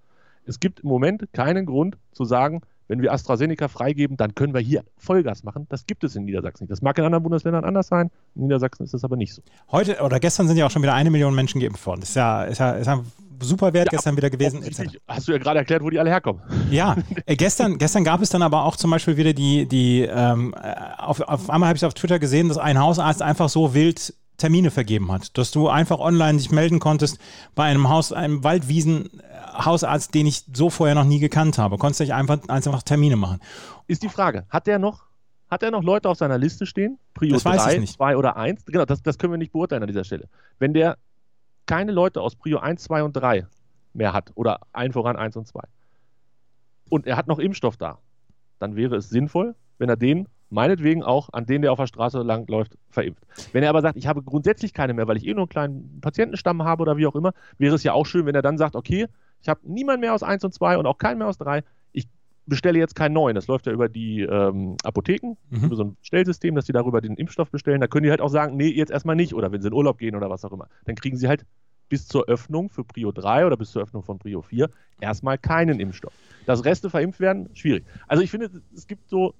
Es 0.45 0.61
gibt 0.61 0.81
im 0.81 0.89
Moment 0.89 1.29
keinen 1.33 1.67
Grund 1.67 1.99
zu 2.13 2.25
sagen, 2.25 2.63
wenn 2.89 3.03
wir 3.03 3.13
AstraZeneca 3.13 3.69
freigeben, 3.69 4.17
dann 4.17 4.35
können 4.35 4.55
wir 4.55 4.61
hier 4.61 4.83
Vollgas 4.97 5.45
machen. 5.45 5.67
Das 5.69 5.87
gibt 5.87 6.05
es 6.05 6.17
in 6.17 6.25
Niedersachsen 6.25 6.65
nicht. 6.65 6.73
Das 6.73 6.83
mag 6.83 6.99
in 6.99 7.05
anderen 7.05 7.23
Bundesländern 7.23 7.65
anders 7.65 7.89
sein. 7.89 8.11
In 8.35 8.43
Niedersachsen 8.43 8.85
ist 8.85 8.95
das 8.95 9.05
aber 9.05 9.17
nicht 9.17 9.35
so. 9.35 9.43
Heute 9.71 10.01
oder 10.03 10.19
gestern 10.19 10.49
sind 10.49 10.57
ja 10.57 10.67
auch 10.67 10.71
schon 10.71 10.83
wieder 10.83 10.95
eine 10.95 11.11
Million 11.11 11.35
Menschen 11.35 11.61
geimpft 11.61 11.87
worden. 11.87 12.01
Das 12.01 12.11
ist 12.11 12.17
ja, 12.17 12.45
ist 12.45 12.59
ja, 12.59 12.71
ist 12.73 12.87
ja 12.87 13.05
super 13.41 13.73
Wert 13.73 13.93
ja, 13.93 13.97
gestern 13.97 14.17
wieder 14.17 14.31
gewesen. 14.31 14.65
Hast 15.07 15.29
du 15.29 15.33
ja 15.33 15.39
gerade 15.39 15.59
erklärt, 15.61 15.83
wo 15.83 15.91
die 15.91 15.99
alle 15.99 16.11
herkommen. 16.11 16.43
Ja, 16.71 16.97
äh, 17.27 17.37
gestern, 17.37 17.79
gestern 17.79 18.05
gab 18.05 18.23
es 18.23 18.31
dann 18.31 18.43
aber 18.43 18.65
auch 18.65 18.77
zum 18.77 18.91
Beispiel 18.91 19.17
wieder 19.17 19.33
die, 19.33 19.67
die 19.67 20.03
ähm, 20.03 20.55
auf, 20.97 21.21
auf 21.21 21.51
einmal 21.51 21.69
habe 21.69 21.77
ich 21.77 21.85
auf 21.85 21.95
Twitter 21.95 22.19
gesehen, 22.19 22.49
dass 22.49 22.59
ein 22.59 22.79
Hausarzt 22.79 23.23
einfach 23.23 23.49
so 23.49 23.75
wild 23.75 24.15
Termine 24.39 24.71
vergeben 24.71 25.11
hat, 25.11 25.37
dass 25.37 25.51
du 25.51 25.69
einfach 25.69 25.99
online 25.99 26.39
dich 26.39 26.53
melden 26.53 26.79
konntest 26.79 27.19
bei 27.57 27.65
einem 27.65 27.89
Haus, 27.89 28.13
einem 28.13 28.45
Waldwiesen 28.45 29.11
Hausarzt, 29.59 30.15
den 30.15 30.27
ich 30.27 30.45
so 30.53 30.71
vorher 30.71 30.95
noch 30.95 31.05
nie 31.05 31.19
gekannt 31.19 31.59
habe. 31.59 31.79
Konntest 31.79 32.09
du 32.09 32.15
einfach, 32.15 32.39
einfach 32.49 32.83
Termine 32.83 33.17
machen. 33.17 33.41
Ist 33.87 34.03
die 34.03 34.09
Frage, 34.09 34.47
hat 34.49 34.67
der 34.67 34.79
noch, 34.79 35.05
hat 35.51 35.63
er 35.63 35.71
noch 35.71 35.83
Leute 35.83 36.09
auf 36.09 36.19
seiner 36.19 36.39
Liste 36.39 36.67
stehen? 36.67 36.99
Prio 37.15 37.35
das 37.35 37.45
3, 37.45 37.85
2 37.85 38.17
oder 38.17 38.37
1? 38.37 38.65
Genau, 38.67 38.85
das, 38.85 39.03
das 39.03 39.19
können 39.19 39.33
wir 39.33 39.39
nicht 39.39 39.53
beurteilen 39.53 39.83
an 39.83 39.89
dieser 39.89 40.05
Stelle. 40.05 40.29
Wenn 40.59 40.75
der 40.75 40.97
keine 41.67 41.93
Leute 41.93 42.21
aus 42.21 42.37
Prio 42.37 42.59
1, 42.59 42.83
2 42.85 43.03
und 43.03 43.13
3 43.13 43.47
mehr 43.93 44.13
hat 44.13 44.33
oder 44.35 44.61
allen 44.73 44.93
voran 44.93 45.17
1 45.17 45.37
und 45.37 45.47
2 45.47 45.61
und 46.89 47.07
er 47.07 47.17
hat 47.17 47.27
noch 47.27 47.39
Impfstoff 47.39 47.77
da, 47.77 47.99
dann 48.59 48.77
wäre 48.77 48.97
es 48.97 49.11
sinnvoll, 49.11 49.55
wenn 49.79 49.89
er 49.89 49.97
den 49.97 50.29
meinetwegen 50.51 51.03
auch 51.03 51.29
an 51.33 51.47
den, 51.47 51.63
der 51.63 51.73
auf 51.73 51.79
der 51.79 51.87
Straße 51.87 52.23
langläuft, 52.23 52.79
verimpft. 52.91 53.25
Wenn 53.53 53.63
er 53.63 53.71
aber 53.71 53.83
sagt, 53.83 53.97
ich 53.97 54.07
habe 54.07 54.23
grundsätzlich 54.23 54.73
keine 54.73 54.95
mehr, 54.95 55.07
weil 55.07 55.17
ich 55.19 55.27
eh 55.27 55.35
nur 55.35 55.43
einen 55.43 55.49
kleinen 55.49 56.01
Patientenstamm 56.01 56.63
habe 56.65 56.83
oder 56.83 56.97
wie 56.97 57.07
auch 57.07 57.15
immer, 57.15 57.33
wäre 57.59 57.75
es 57.75 57.83
ja 57.83 57.93
auch 57.93 58.07
schön, 58.07 58.27
wenn 58.27 58.35
er 58.35 58.43
dann 58.43 58.57
sagt, 58.57 58.75
okay, 58.75 59.07
ich 59.41 59.49
habe 59.49 59.61
niemand 59.65 60.01
mehr 60.01 60.15
aus 60.15 60.23
1 60.23 60.45
und 60.45 60.53
2 60.53 60.79
und 60.79 60.87
auch 60.87 60.99
keinen 60.99 61.19
mehr 61.19 61.29
aus 61.29 61.39
3. 61.39 61.63
Ich 61.93 62.09
bestelle 62.47 62.79
jetzt 62.79 62.95
keinen 62.95 63.13
neuen. 63.13 63.35
Das 63.35 63.47
läuft 63.47 63.67
ja 63.67 63.73
über 63.73 63.89
die 63.89 64.23
ähm, 64.23 64.77
Apotheken, 64.83 65.37
mhm. 65.51 65.65
über 65.65 65.77
so 65.77 65.85
ein 65.85 65.97
Stellsystem, 66.03 66.55
dass 66.55 66.65
die 66.65 66.73
darüber 66.73 67.01
den 67.01 67.15
Impfstoff 67.15 67.51
bestellen. 67.51 67.81
Da 67.81 67.87
können 67.87 68.05
die 68.05 68.11
halt 68.11 68.21
auch 68.21 68.31
sagen, 68.31 68.57
nee, 68.57 68.69
jetzt 68.69 68.91
erstmal 68.91 69.17
nicht. 69.17 69.35
Oder 69.35 69.53
wenn 69.53 69.63
sie 69.63 69.69
in 69.69 69.75
Urlaub 69.75 69.99
gehen 69.99 70.17
oder 70.17 70.31
was 70.31 70.45
auch 70.45 70.53
immer. 70.53 70.69
Dann 70.85 70.97
kriegen 70.97 71.17
sie 71.17 71.29
halt 71.29 71.45
bis 71.89 72.07
zur 72.07 72.29
Öffnung 72.29 72.69
für 72.69 72.85
Prio 72.85 73.13
3 73.13 73.47
oder 73.47 73.57
bis 73.57 73.73
zur 73.73 73.83
Öffnung 73.83 74.03
von 74.03 74.19
Prio 74.19 74.43
4 74.43 74.69
erstmal 75.01 75.39
keinen 75.39 75.81
Impfstoff. 75.81 76.13
Dass 76.47 76.65
Reste 76.65 76.91
verimpft 76.91 77.21
werden, 77.21 77.49
schwierig. 77.55 77.85
Also 78.07 78.23
ich 78.23 78.31
finde, 78.31 78.51
es 78.75 78.87
gibt 78.87 79.09
so 79.09 79.35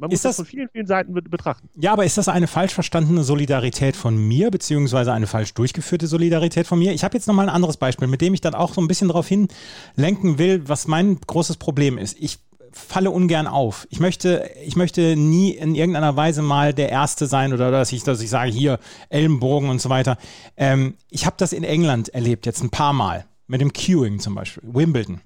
man 0.00 0.08
muss 0.08 0.16
ist 0.16 0.24
das, 0.24 0.36
das 0.36 0.46
von 0.46 0.50
vielen, 0.50 0.68
vielen 0.70 0.86
Seiten 0.86 1.12
betrachten. 1.12 1.68
Ja, 1.76 1.92
aber 1.92 2.06
ist 2.06 2.16
das 2.16 2.28
eine 2.28 2.46
falsch 2.46 2.72
verstandene 2.72 3.22
Solidarität 3.22 3.96
von 3.96 4.16
mir, 4.16 4.50
beziehungsweise 4.50 5.12
eine 5.12 5.26
falsch 5.26 5.52
durchgeführte 5.52 6.06
Solidarität 6.06 6.66
von 6.66 6.78
mir? 6.78 6.92
Ich 6.92 7.04
habe 7.04 7.16
jetzt 7.16 7.26
nochmal 7.26 7.48
ein 7.48 7.54
anderes 7.54 7.76
Beispiel, 7.76 8.08
mit 8.08 8.22
dem 8.22 8.32
ich 8.32 8.40
dann 8.40 8.54
auch 8.54 8.72
so 8.72 8.80
ein 8.80 8.88
bisschen 8.88 9.08
darauf 9.08 9.28
hinlenken 9.28 10.38
will, 10.38 10.66
was 10.66 10.86
mein 10.86 11.20
großes 11.20 11.58
Problem 11.58 11.98
ist. 11.98 12.16
Ich 12.18 12.38
falle 12.72 13.10
ungern 13.10 13.46
auf. 13.46 13.86
Ich 13.90 14.00
möchte, 14.00 14.50
ich 14.64 14.74
möchte 14.74 15.16
nie 15.16 15.50
in 15.50 15.74
irgendeiner 15.74 16.16
Weise 16.16 16.40
mal 16.40 16.72
der 16.72 16.88
Erste 16.88 17.26
sein 17.26 17.52
oder 17.52 17.70
dass 17.70 17.92
ich, 17.92 18.02
dass 18.02 18.22
ich 18.22 18.30
sage, 18.30 18.50
hier 18.50 18.78
Ellenbogen 19.10 19.68
und 19.68 19.82
so 19.82 19.90
weiter. 19.90 20.16
Ähm, 20.56 20.94
ich 21.10 21.26
habe 21.26 21.36
das 21.38 21.52
in 21.52 21.64
England 21.64 22.08
erlebt, 22.08 22.46
jetzt 22.46 22.62
ein 22.62 22.70
paar 22.70 22.94
Mal. 22.94 23.26
Mit 23.46 23.60
dem 23.60 23.72
Queuing 23.72 24.20
zum 24.20 24.36
Beispiel, 24.36 24.62
Wimbledon. 24.64 25.20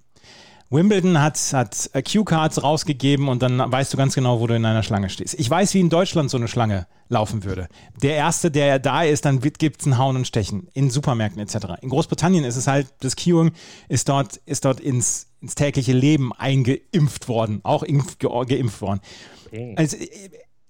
Wimbledon 0.71 1.21
hat, 1.21 1.39
hat 1.53 1.91
Q-Cards 2.11 2.63
rausgegeben 2.63 3.29
und 3.29 3.43
dann 3.43 3.59
weißt 3.59 3.93
du 3.93 3.97
ganz 3.97 4.15
genau, 4.15 4.41
wo 4.41 4.47
du 4.47 4.55
in 4.55 4.65
einer 4.65 4.83
Schlange 4.83 5.11
stehst. 5.11 5.35
Ich 5.35 5.49
weiß, 5.49 5.75
wie 5.75 5.81
in 5.81 5.91
Deutschland 5.91 6.31
so 6.31 6.37
eine 6.37 6.49
Schlange 6.49 6.87
laufen 7.09 7.45
würde. 7.45 7.69
Der 8.03 8.17
Erste, 8.17 8.51
der 8.51 8.79
da 8.79 9.03
ist, 9.03 9.25
dann 9.25 9.41
gibt 9.41 9.81
es 9.81 9.87
ein 9.87 9.99
Hauen 9.99 10.17
und 10.17 10.27
Stechen 10.27 10.69
in 10.73 10.91
Supermärkten 10.91 11.41
etc. 11.41 11.81
In 11.83 11.91
Großbritannien 11.91 12.45
ist 12.45 12.57
es 12.57 12.67
halt, 12.67 12.89
das 13.01 13.17
Queuing 13.17 13.53
ist 13.89 14.09
dort, 14.09 14.37
ist 14.47 14.65
dort 14.65 14.81
ins, 14.81 15.29
ins 15.41 15.55
tägliche 15.55 15.93
Leben 15.93 16.33
eingeimpft 16.33 17.29
worden, 17.29 17.61
auch 17.63 17.83
impf, 17.83 18.19
geimpft 18.19 18.81
worden. 18.81 19.01
Okay. 19.47 19.75
Also, 19.77 19.97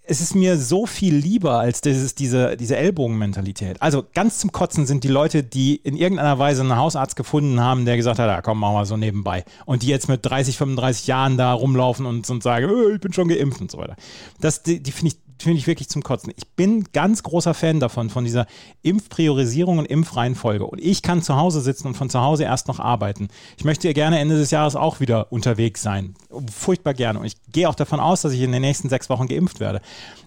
es 0.06 0.20
ist 0.20 0.34
mir 0.34 0.58
so 0.58 0.84
viel 0.86 1.14
lieber 1.14 1.58
als 1.58 1.80
dieses, 1.80 2.14
diese, 2.14 2.56
diese 2.56 2.76
Ellbogenmentalität. 2.76 3.80
Also 3.80 4.04
ganz 4.14 4.38
zum 4.38 4.52
Kotzen 4.52 4.86
sind 4.86 5.02
die 5.02 5.08
Leute, 5.08 5.42
die 5.42 5.76
in 5.76 5.96
irgendeiner 5.96 6.38
Weise 6.38 6.60
einen 6.60 6.76
Hausarzt 6.76 7.16
gefunden 7.16 7.60
haben, 7.60 7.86
der 7.86 7.96
gesagt 7.96 8.18
hat, 8.18 8.28
ja 8.28 8.42
komm, 8.42 8.60
machen 8.60 8.74
wir 8.74 8.84
so 8.84 8.98
nebenbei. 8.98 9.44
Und 9.64 9.82
die 9.82 9.88
jetzt 9.88 10.08
mit 10.08 10.20
30, 10.24 10.58
35 10.58 11.06
Jahren 11.06 11.38
da 11.38 11.52
rumlaufen 11.54 12.04
und, 12.04 12.28
und 12.28 12.42
sagen, 12.42 12.70
oh, 12.70 12.90
ich 12.90 13.00
bin 13.00 13.14
schon 13.14 13.28
geimpft 13.28 13.62
und 13.62 13.70
so 13.70 13.78
weiter. 13.78 13.96
Das, 14.40 14.62
die, 14.62 14.82
die 14.82 14.92
finde 14.92 15.14
ich 15.14 15.23
finde 15.38 15.58
ich 15.58 15.66
wirklich 15.66 15.88
zum 15.88 16.02
Kotzen. 16.02 16.32
Ich 16.36 16.46
bin 16.48 16.84
ganz 16.92 17.22
großer 17.22 17.54
Fan 17.54 17.80
davon, 17.80 18.10
von 18.10 18.24
dieser 18.24 18.46
Impfpriorisierung 18.82 19.78
und 19.78 19.86
Impfreihenfolge. 19.86 20.66
Und 20.66 20.80
ich 20.80 21.02
kann 21.02 21.22
zu 21.22 21.36
Hause 21.36 21.60
sitzen 21.60 21.88
und 21.88 21.96
von 21.96 22.10
zu 22.10 22.20
Hause 22.20 22.44
erst 22.44 22.68
noch 22.68 22.80
arbeiten. 22.80 23.28
Ich 23.56 23.64
möchte 23.64 23.92
gerne 23.94 24.18
Ende 24.18 24.36
des 24.36 24.50
Jahres 24.50 24.76
auch 24.76 25.00
wieder 25.00 25.32
unterwegs 25.32 25.82
sein. 25.82 26.14
Furchtbar 26.52 26.94
gerne. 26.94 27.18
Und 27.18 27.26
ich 27.26 27.36
gehe 27.52 27.68
auch 27.68 27.74
davon 27.74 28.00
aus, 28.00 28.22
dass 28.22 28.32
ich 28.32 28.40
in 28.40 28.52
den 28.52 28.62
nächsten 28.62 28.88
sechs 28.88 29.10
Wochen 29.10 29.28
geimpft 29.28 29.60
werde. 29.60 29.80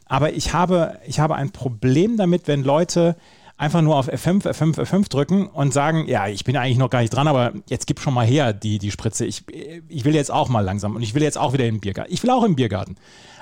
Aber 0.06 0.34
ich 0.34 0.54
habe, 0.54 1.00
ich 1.06 1.20
habe 1.20 1.36
ein 1.36 1.52
Problem 1.52 2.18
damit, 2.18 2.48
wenn 2.48 2.64
Leute 2.64 3.16
einfach 3.58 3.82
nur 3.82 3.96
auf 3.96 4.08
F5, 4.08 4.46
F5, 4.46 4.80
F5 4.80 5.10
drücken 5.10 5.48
und 5.48 5.74
sagen, 5.74 6.08
ja, 6.08 6.28
ich 6.28 6.44
bin 6.44 6.56
eigentlich 6.56 6.78
noch 6.78 6.90
gar 6.90 7.02
nicht 7.02 7.10
dran, 7.10 7.28
aber 7.28 7.54
jetzt 7.68 7.88
gib 7.88 8.00
schon 8.00 8.14
mal 8.14 8.26
her 8.26 8.54
die, 8.54 8.78
die 8.78 8.92
Spritze. 8.92 9.26
Ich, 9.26 9.44
ich 9.88 10.06
will 10.06 10.16
jetzt 10.16 10.32
auch 10.32 10.48
mal 10.48 10.62
langsam 10.62 10.96
und 10.96 11.02
ich 11.02 11.16
will 11.16 11.24
jetzt 11.24 11.38
auch 11.38 11.54
wieder 11.54 11.66
im 11.66 11.80
Biergarten. 11.80 12.14
Ich 12.14 12.22
will 12.24 12.30
auch 12.30 12.44
im 12.44 12.56
Biergarten. 12.56 12.96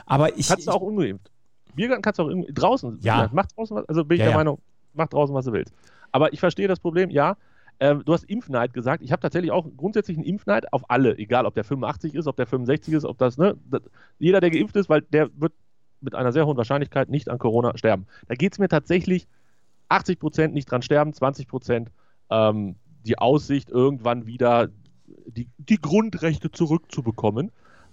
Aber 0.06 0.38
ich. 0.38 0.48
Kannst 0.48 0.68
du 0.68 0.72
auch 0.72 0.82
ungeimpft. 0.82 1.30
Biergarten 1.76 2.02
kannst 2.02 2.20
du 2.20 2.24
auch 2.24 2.32
draußen. 2.54 3.00
Ja. 3.02 3.30
Mach 3.32 3.46
draußen 3.48 3.78
was, 3.78 3.88
also 3.88 4.06
bin 4.06 4.16
ich 4.16 4.20
Ja, 4.20 4.26
der 4.26 4.32
ja. 4.32 4.38
Meinung, 4.38 4.60
mach 4.94 5.08
draußen, 5.08 5.36
was 5.36 5.46
du 5.46 5.54
willst. 5.54 5.74
Aber 6.12 6.34
ich 6.34 6.40
verstehe 6.40 6.68
das 6.68 6.80
Problem, 6.80 7.10
ja. 7.10 7.38
Ähm, 7.80 8.04
du 8.06 8.14
hast 8.14 8.24
Impfneid 8.24 8.74
gesagt. 8.74 9.04
Ich 9.04 9.12
habe 9.12 9.22
tatsächlich 9.22 9.52
auch 9.52 9.68
grundsätzlich 9.76 10.18
einen 10.18 10.26
Impfneid 10.26 10.72
auf 10.72 10.90
alle, 10.90 11.18
egal 11.18 11.46
ob 11.46 11.56
der 11.56 11.66
85 11.66 12.16
ist, 12.16 12.26
ob 12.26 12.38
der 12.38 12.48
65 12.48 12.94
ist, 12.94 13.04
ob 13.04 13.18
das, 13.18 13.38
ne, 13.38 13.58
das, 13.70 13.82
jeder, 14.18 14.40
der 14.40 14.50
geimpft 14.50 14.78
ist, 14.78 14.88
weil 14.88 15.02
der 15.02 15.30
wird 15.36 15.52
mit 16.00 16.16
einer 16.16 16.32
sehr 16.32 16.46
hohen 16.46 16.56
Wahrscheinlichkeit 16.56 17.10
nicht 17.10 17.30
an 17.30 17.38
Corona 17.38 17.78
sterben. 17.78 18.06
Da 18.28 18.36
geht 18.36 18.54
es 18.54 18.60
mir 18.60 18.70
tatsächlich 18.70 19.28
80 19.90 20.20
Prozent 20.20 20.54
nicht 20.54 20.72
dran 20.72 20.82
sterben, 20.82 21.14
20 21.14 21.48
Prozent 21.48 21.92
ähm, 22.30 22.76
die 23.06 23.18
Aussicht, 23.18 23.70
irgendwann 23.70 24.26
wieder 24.26 24.70
die, 25.28 25.50
die 25.58 25.82
Grundrechte 25.82 26.52
zurückzubekommen. 26.52 27.52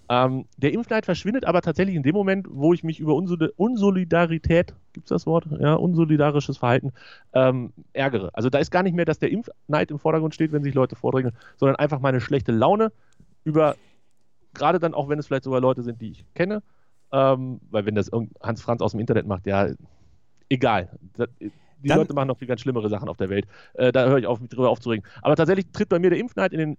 Ähm, 0.09 0.45
der 0.57 0.73
Impfneid 0.73 1.05
verschwindet 1.05 1.45
aber 1.45 1.61
tatsächlich 1.61 1.95
in 1.95 2.03
dem 2.03 2.13
Moment, 2.13 2.47
wo 2.49 2.73
ich 2.73 2.83
mich 2.83 2.99
über 2.99 3.15
Unsol 3.15 3.53
Unsolidarität, 3.55 4.73
gibt 4.91 5.05
es 5.07 5.09
das 5.09 5.25
Wort? 5.25 5.47
Ja, 5.59 5.75
unsolidarisches 5.75 6.57
Verhalten 6.57 6.91
ähm, 7.33 7.71
ärgere. 7.93 8.29
Also 8.33 8.49
da 8.49 8.59
ist 8.59 8.69
gar 8.69 8.83
nicht 8.83 8.95
mehr, 8.95 9.05
dass 9.05 9.19
der 9.19 9.31
Impfneid 9.31 9.91
im 9.91 9.99
Vordergrund 9.99 10.35
steht, 10.35 10.51
wenn 10.51 10.63
sich 10.63 10.73
Leute 10.73 10.95
vordrängeln, 10.95 11.35
sondern 11.57 11.77
einfach 11.77 11.99
meine 11.99 12.19
schlechte 12.19 12.51
Laune 12.51 12.91
über, 13.45 13.75
gerade 14.53 14.79
dann 14.79 14.93
auch, 14.93 15.07
wenn 15.09 15.19
es 15.19 15.27
vielleicht 15.27 15.45
sogar 15.45 15.61
Leute 15.61 15.83
sind, 15.83 16.01
die 16.01 16.11
ich 16.11 16.25
kenne, 16.33 16.61
ähm, 17.11 17.61
weil 17.71 17.85
wenn 17.85 17.95
das 17.95 18.11
Hans 18.41 18.61
Franz 18.61 18.81
aus 18.81 18.91
dem 18.91 18.99
Internet 18.99 19.25
macht, 19.25 19.47
ja, 19.47 19.69
egal. 20.49 20.89
Das, 21.15 21.29
die 21.39 21.87
Dann- 21.89 21.97
Leute 21.99 22.13
machen 22.13 22.27
noch 22.27 22.37
viel 22.37 22.47
ganz 22.47 22.61
schlimmere 22.61 22.89
Sachen 22.89 23.09
auf 23.09 23.17
der 23.17 23.29
Welt. 23.29 23.45
Äh, 23.73 23.91
da 23.91 24.05
höre 24.05 24.17
ich 24.17 24.27
auf, 24.27 24.39
mich 24.39 24.49
drüber 24.49 24.69
aufzuregen. 24.69 25.05
Aber 25.21 25.35
tatsächlich 25.35 25.67
tritt 25.71 25.89
bei 25.89 25.99
mir 25.99 26.09
der 26.09 26.19
Impfneid 26.19 26.53
in 26.53 26.59
den 26.59 26.77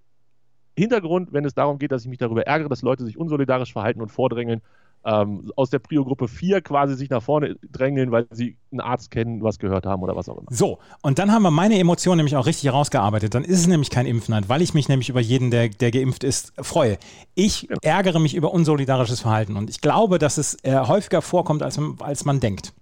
Hintergrund, 0.76 1.32
wenn 1.32 1.44
es 1.44 1.54
darum 1.54 1.78
geht, 1.78 1.92
dass 1.92 2.02
ich 2.02 2.08
mich 2.08 2.18
darüber 2.18 2.46
ärgere, 2.46 2.68
dass 2.68 2.82
Leute 2.82 3.04
sich 3.04 3.16
unsolidarisch 3.16 3.72
verhalten 3.72 4.00
und 4.00 4.10
vordrängeln, 4.10 4.60
ähm, 5.06 5.52
aus 5.56 5.68
der 5.68 5.80
Prio-Gruppe 5.80 6.28
4 6.28 6.62
quasi 6.62 6.94
sich 6.94 7.10
nach 7.10 7.22
vorne 7.22 7.56
drängeln, 7.70 8.10
weil 8.10 8.26
sie 8.30 8.56
einen 8.72 8.80
Arzt 8.80 9.10
kennen, 9.10 9.42
was 9.42 9.58
gehört 9.58 9.84
haben 9.84 10.02
oder 10.02 10.16
was 10.16 10.30
auch 10.30 10.38
immer. 10.38 10.46
So, 10.50 10.78
und 11.02 11.18
dann 11.18 11.30
haben 11.30 11.42
wir 11.42 11.50
meine 11.50 11.78
Emotionen 11.78 12.16
nämlich 12.18 12.36
auch 12.36 12.46
richtig 12.46 12.72
rausgearbeitet. 12.72 13.34
Dann 13.34 13.44
ist 13.44 13.60
es 13.60 13.66
nämlich 13.66 13.90
kein 13.90 14.06
Impfneid, 14.06 14.48
weil 14.48 14.62
ich 14.62 14.72
mich 14.72 14.88
nämlich 14.88 15.10
über 15.10 15.20
jeden, 15.20 15.50
der, 15.50 15.68
der 15.68 15.90
geimpft 15.90 16.24
ist, 16.24 16.54
freue. 16.64 16.96
Ich 17.34 17.68
Genau. 17.68 17.78
ärgere 17.82 18.18
mich 18.18 18.34
über 18.34 18.52
unsolidarisches 18.54 19.20
Verhalten 19.20 19.56
und 19.56 19.68
ich 19.68 19.82
glaube, 19.82 20.18
dass 20.18 20.38
es 20.38 20.56
äh, 20.64 20.74
häufiger 20.74 21.20
vorkommt, 21.20 21.62
als, 21.62 21.78
als 22.00 22.24
man 22.24 22.40
denkt. 22.40 22.72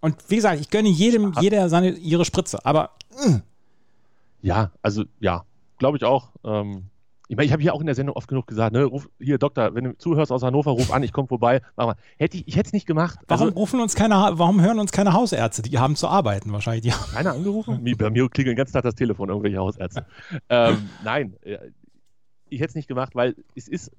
Und 0.00 0.16
wie 0.28 0.36
gesagt, 0.36 0.60
ich 0.60 0.70
gönne 0.70 0.88
jedem, 0.88 1.34
jeder 1.38 1.68
seine, 1.68 1.90
ihre 1.90 2.24
Spritze, 2.24 2.64
aber 2.64 2.90
Ja, 4.40 4.70
also 4.80 5.04
ja, 5.20 5.44
glaube 5.78 5.98
ich 5.98 6.04
auch. 6.04 6.28
Ähm, 6.44 6.84
ich 7.28 7.36
meine, 7.36 7.44
ich 7.46 7.52
habe 7.52 7.62
hier 7.62 7.74
auch 7.74 7.80
in 7.80 7.86
der 7.86 7.94
Sendung 7.94 8.16
oft 8.16 8.26
genug 8.26 8.46
gesagt, 8.46 8.72
ne, 8.72 8.84
ruf 8.84 9.08
hier 9.20 9.36
Doktor, 9.38 9.74
wenn 9.74 9.84
du 9.84 9.98
zuhörst 9.98 10.32
aus 10.32 10.42
Hannover, 10.42 10.70
ruf 10.70 10.90
an, 10.90 11.02
ich 11.02 11.12
komme 11.12 11.28
vorbei. 11.28 11.60
Mach 11.76 11.86
mal. 11.86 11.96
Hätte 12.16 12.38
ich, 12.38 12.48
ich 12.48 12.56
hätte 12.56 12.68
es 12.68 12.72
nicht 12.72 12.86
gemacht. 12.86 13.18
warum 13.28 13.48
Also, 13.48 13.58
rufen 13.58 13.80
uns 13.80 13.94
keine, 13.94 14.14
warum 14.14 14.62
hören 14.62 14.78
uns 14.78 14.92
keine 14.92 15.12
Hausärzte? 15.12 15.60
Die 15.62 15.78
haben 15.78 15.94
zu 15.94 16.08
arbeiten 16.08 16.50
wahrscheinlich. 16.52 16.82
Die 16.82 16.92
haben, 16.92 17.12
keiner 17.12 17.32
angerufen? 17.32 17.84
Bei 17.98 18.10
mir 18.10 18.28
klingelt 18.30 18.52
den 18.52 18.56
ganzen 18.56 18.72
Tag 18.72 18.84
das 18.84 18.94
Telefon, 18.94 19.28
irgendwelche 19.28 19.58
Hausärzte. 19.58 20.06
ähm, 20.48 20.88
nein, 21.04 21.34
äh, 21.42 21.58
ich 22.48 22.60
hätte 22.60 22.70
es 22.70 22.74
nicht 22.76 22.88
gemacht, 22.88 23.14
weil 23.14 23.36
es 23.54 23.68
ist, 23.68 23.92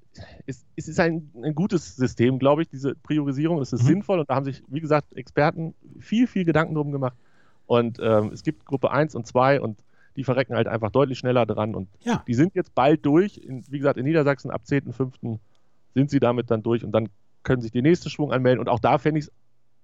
es, 0.46 0.66
es 0.74 0.88
ist 0.88 0.98
ein, 0.98 1.30
ein 1.42 1.54
gutes 1.54 1.94
System, 1.94 2.40
glaube 2.40 2.62
ich, 2.62 2.68
diese 2.68 2.96
Priorisierung. 2.96 3.60
Es 3.60 3.72
ist 3.72 3.84
Mhm. 3.84 3.86
sinnvoll 3.86 4.18
und 4.18 4.28
da 4.28 4.34
haben 4.34 4.44
sich, 4.44 4.62
wie 4.66 4.80
gesagt, 4.80 5.12
Experten 5.16 5.74
viel, 6.00 6.26
viel 6.26 6.44
Gedanken 6.44 6.74
drum 6.74 6.90
gemacht. 6.90 7.16
Und 7.66 8.00
ähm, 8.02 8.32
es 8.32 8.42
gibt 8.42 8.64
Gruppe 8.64 8.90
1 8.90 9.14
und 9.14 9.24
2 9.24 9.60
und 9.60 9.78
die 10.20 10.24
verrecken 10.24 10.54
halt 10.54 10.68
einfach 10.68 10.90
deutlich 10.90 11.18
schneller 11.18 11.46
dran. 11.46 11.74
Und 11.74 11.88
Ja. 12.04 12.22
die 12.26 12.34
sind 12.34 12.54
jetzt 12.54 12.74
bald 12.74 13.06
durch. 13.06 13.38
In, 13.38 13.64
wie 13.70 13.78
gesagt, 13.78 13.96
in 13.98 14.04
Niedersachsen 14.04 14.50
ab 14.50 14.62
10.05. 14.66 15.38
sind 15.94 16.10
sie 16.10 16.20
damit 16.20 16.50
dann 16.50 16.62
durch 16.62 16.84
und 16.84 16.92
dann 16.92 17.08
können 17.42 17.62
sich 17.62 17.72
die 17.72 17.80
nächste 17.80 18.10
Schwung 18.10 18.30
anmelden. 18.30 18.60
Und 18.60 18.68
auch 18.68 18.80
da 18.80 18.98
fände 18.98 19.18
ich 19.20 19.24
es 19.28 19.32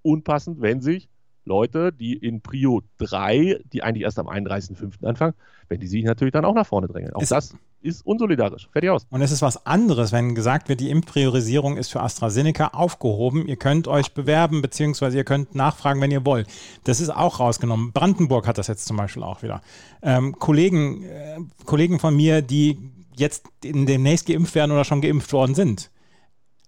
unpassend, 0.02 0.60
wenn 0.60 0.82
sich 0.82 1.08
Leute, 1.46 1.90
die 1.90 2.12
in 2.12 2.42
Prio 2.42 2.82
3, 2.98 3.60
die 3.72 3.82
eigentlich 3.82 4.02
erst 4.02 4.18
am 4.18 4.28
31.05. 4.28 5.06
anfangen, 5.06 5.32
wenn 5.68 5.80
die 5.80 5.86
sich 5.86 6.04
natürlich 6.04 6.32
dann 6.32 6.44
auch 6.44 6.54
nach 6.54 6.66
vorne 6.66 6.86
drängeln. 6.88 7.14
Auch 7.14 7.22
Es- 7.22 7.30
das 7.30 7.56
ist 7.86 8.04
unsolidarisch. 8.04 8.68
Fertig 8.72 8.90
aus. 8.90 9.06
Und 9.10 9.22
es 9.22 9.30
ist 9.30 9.42
was 9.42 9.64
anderes, 9.66 10.12
wenn 10.12 10.34
gesagt 10.34 10.68
wird, 10.68 10.80
die 10.80 10.90
Impfpriorisierung 10.90 11.76
ist 11.76 11.90
für 11.90 12.02
AstraZeneca 12.02 12.68
aufgehoben. 12.68 13.46
Ihr 13.46 13.56
könnt 13.56 13.88
euch 13.88 14.12
bewerben, 14.12 14.60
beziehungsweise 14.60 15.16
ihr 15.16 15.24
könnt 15.24 15.54
nachfragen, 15.54 16.00
wenn 16.00 16.10
ihr 16.10 16.26
wollt. 16.26 16.48
Das 16.84 17.00
ist 17.00 17.10
auch 17.10 17.40
rausgenommen. 17.40 17.92
Brandenburg 17.92 18.46
hat 18.46 18.58
das 18.58 18.66
jetzt 18.66 18.86
zum 18.86 18.96
Beispiel 18.96 19.22
auch 19.22 19.42
wieder. 19.42 19.62
Ähm, 20.02 20.38
Kollegen, 20.38 21.04
äh, 21.04 21.38
Kollegen 21.64 21.98
von 21.98 22.14
mir, 22.14 22.42
die 22.42 22.78
jetzt 23.16 23.46
demnächst 23.64 24.26
geimpft 24.26 24.54
werden 24.54 24.72
oder 24.72 24.84
schon 24.84 25.00
geimpft 25.00 25.32
worden 25.32 25.54
sind. 25.54 25.90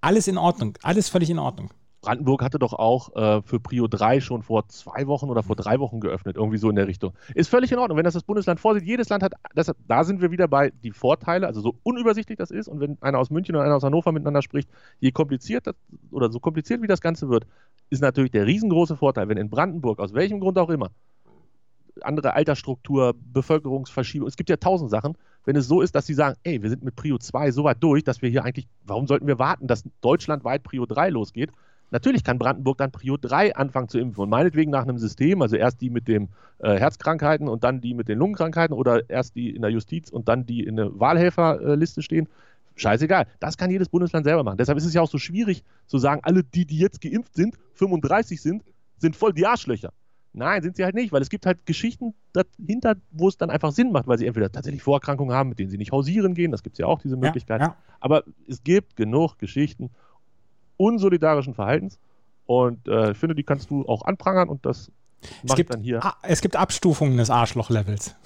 Alles 0.00 0.28
in 0.28 0.38
Ordnung, 0.38 0.78
alles 0.82 1.08
völlig 1.08 1.28
in 1.28 1.38
Ordnung. 1.38 1.70
Brandenburg 2.08 2.42
hatte 2.42 2.58
doch 2.58 2.72
auch 2.72 3.14
äh, 3.16 3.42
für 3.42 3.60
Prio 3.60 3.86
3 3.86 4.22
schon 4.22 4.42
vor 4.42 4.66
zwei 4.68 5.06
Wochen 5.08 5.28
oder 5.28 5.42
vor 5.42 5.56
drei 5.56 5.78
Wochen 5.78 6.00
geöffnet, 6.00 6.36
irgendwie 6.36 6.56
so 6.56 6.70
in 6.70 6.76
der 6.76 6.86
Richtung. 6.86 7.12
Ist 7.34 7.50
völlig 7.50 7.70
in 7.70 7.78
Ordnung, 7.78 7.98
wenn 7.98 8.04
das 8.04 8.14
das 8.14 8.22
Bundesland 8.22 8.60
vorsieht. 8.60 8.84
Jedes 8.84 9.10
Land 9.10 9.22
hat, 9.22 9.34
das, 9.54 9.70
da 9.86 10.04
sind 10.04 10.22
wir 10.22 10.30
wieder 10.30 10.48
bei 10.48 10.70
die 10.70 10.92
Vorteile, 10.92 11.46
also 11.46 11.60
so 11.60 11.74
unübersichtlich 11.82 12.38
das 12.38 12.50
ist 12.50 12.66
und 12.66 12.80
wenn 12.80 12.96
einer 13.02 13.18
aus 13.18 13.28
München 13.28 13.56
und 13.56 13.60
einer 13.60 13.76
aus 13.76 13.82
Hannover 13.82 14.12
miteinander 14.12 14.40
spricht, 14.40 14.70
je 15.00 15.12
kompliziert 15.12 15.66
das, 15.66 15.74
oder 16.10 16.32
so 16.32 16.40
kompliziert 16.40 16.80
wie 16.80 16.86
das 16.86 17.02
Ganze 17.02 17.28
wird, 17.28 17.46
ist 17.90 18.00
natürlich 18.00 18.30
der 18.30 18.46
riesengroße 18.46 18.96
Vorteil, 18.96 19.28
wenn 19.28 19.36
in 19.36 19.50
Brandenburg, 19.50 19.98
aus 19.98 20.14
welchem 20.14 20.40
Grund 20.40 20.56
auch 20.56 20.70
immer, 20.70 20.88
andere 22.00 22.32
Altersstruktur, 22.32 23.16
Bevölkerungsverschiebung, 23.20 24.26
es 24.28 24.36
gibt 24.36 24.48
ja 24.48 24.56
tausend 24.56 24.90
Sachen, 24.90 25.18
wenn 25.44 25.56
es 25.56 25.68
so 25.68 25.82
ist, 25.82 25.94
dass 25.94 26.06
sie 26.06 26.14
sagen, 26.14 26.38
ey, 26.42 26.62
wir 26.62 26.70
sind 26.70 26.82
mit 26.82 26.96
Prio 26.96 27.18
2 27.18 27.50
so 27.50 27.64
weit 27.64 27.82
durch, 27.82 28.02
dass 28.02 28.22
wir 28.22 28.30
hier 28.30 28.44
eigentlich, 28.44 28.66
warum 28.84 29.06
sollten 29.06 29.26
wir 29.26 29.38
warten, 29.38 29.66
dass 29.66 29.84
deutschlandweit 30.00 30.62
Prio 30.62 30.86
3 30.86 31.10
losgeht? 31.10 31.50
Natürlich 31.90 32.22
kann 32.22 32.38
Brandenburg 32.38 32.78
dann 32.78 32.90
Prio 32.90 33.16
3 33.16 33.56
anfangen 33.56 33.88
zu 33.88 33.98
impfen 33.98 34.22
und 34.22 34.30
meinetwegen 34.30 34.70
nach 34.70 34.82
einem 34.82 34.98
System, 34.98 35.40
also 35.40 35.56
erst 35.56 35.80
die 35.80 35.90
mit 35.90 36.06
den 36.06 36.28
äh, 36.58 36.78
Herzkrankheiten 36.78 37.48
und 37.48 37.64
dann 37.64 37.80
die 37.80 37.94
mit 37.94 38.08
den 38.08 38.18
Lungenkrankheiten 38.18 38.76
oder 38.76 39.08
erst 39.08 39.36
die 39.36 39.54
in 39.54 39.62
der 39.62 39.70
Justiz 39.70 40.10
und 40.10 40.28
dann 40.28 40.44
die 40.44 40.64
in 40.64 40.76
der 40.76 40.98
Wahlhelferliste 40.98 42.02
stehen. 42.02 42.28
Scheißegal. 42.76 43.26
Das 43.40 43.56
kann 43.56 43.70
jedes 43.70 43.88
Bundesland 43.88 44.24
selber 44.24 44.44
machen. 44.44 44.58
Deshalb 44.58 44.78
ist 44.78 44.84
es 44.84 44.94
ja 44.94 45.00
auch 45.00 45.10
so 45.10 45.18
schwierig 45.18 45.64
zu 45.86 45.98
sagen, 45.98 46.20
alle 46.22 46.44
die, 46.44 46.64
die 46.64 46.78
jetzt 46.78 47.00
geimpft 47.00 47.34
sind, 47.34 47.56
35 47.74 48.40
sind, 48.40 48.62
sind 48.98 49.16
voll 49.16 49.32
die 49.32 49.46
Arschlöcher. 49.46 49.92
Nein, 50.32 50.62
sind 50.62 50.76
sie 50.76 50.84
halt 50.84 50.94
nicht, 50.94 51.10
weil 51.10 51.22
es 51.22 51.30
gibt 51.30 51.46
halt 51.46 51.64
Geschichten 51.66 52.14
dahinter, 52.32 52.96
wo 53.10 53.28
es 53.28 53.36
dann 53.36 53.50
einfach 53.50 53.72
Sinn 53.72 53.90
macht, 53.90 54.06
weil 54.06 54.18
sie 54.18 54.26
entweder 54.26 54.52
tatsächlich 54.52 54.82
Vorerkrankungen 54.82 55.34
haben, 55.34 55.48
mit 55.48 55.58
denen 55.58 55.70
sie 55.70 55.78
nicht 55.78 55.90
hausieren 55.90 56.34
gehen, 56.34 56.52
das 56.52 56.62
gibt 56.62 56.74
es 56.74 56.78
ja 56.78 56.86
auch, 56.86 57.00
diese 57.00 57.16
Möglichkeit. 57.16 57.60
Ja, 57.60 57.68
ja. 57.68 57.76
Aber 57.98 58.22
es 58.46 58.62
gibt 58.62 58.94
genug 58.94 59.38
Geschichten 59.38 59.90
unsolidarischen 60.78 61.52
Verhaltens 61.52 61.98
und 62.46 62.88
äh, 62.88 63.10
ich 63.10 63.18
finde, 63.18 63.34
die 63.34 63.42
kannst 63.44 63.70
du 63.70 63.84
auch 63.86 64.06
anprangern 64.06 64.48
und 64.48 64.64
das 64.64 64.90
Es 65.46 65.54
gibt, 65.54 65.70
dann 65.74 65.82
hier. 65.82 66.00
es 66.22 66.40
gibt 66.40 66.56
Abstufungen 66.56 67.18
des 67.18 67.28
Arschloch-Levels. 67.28 68.14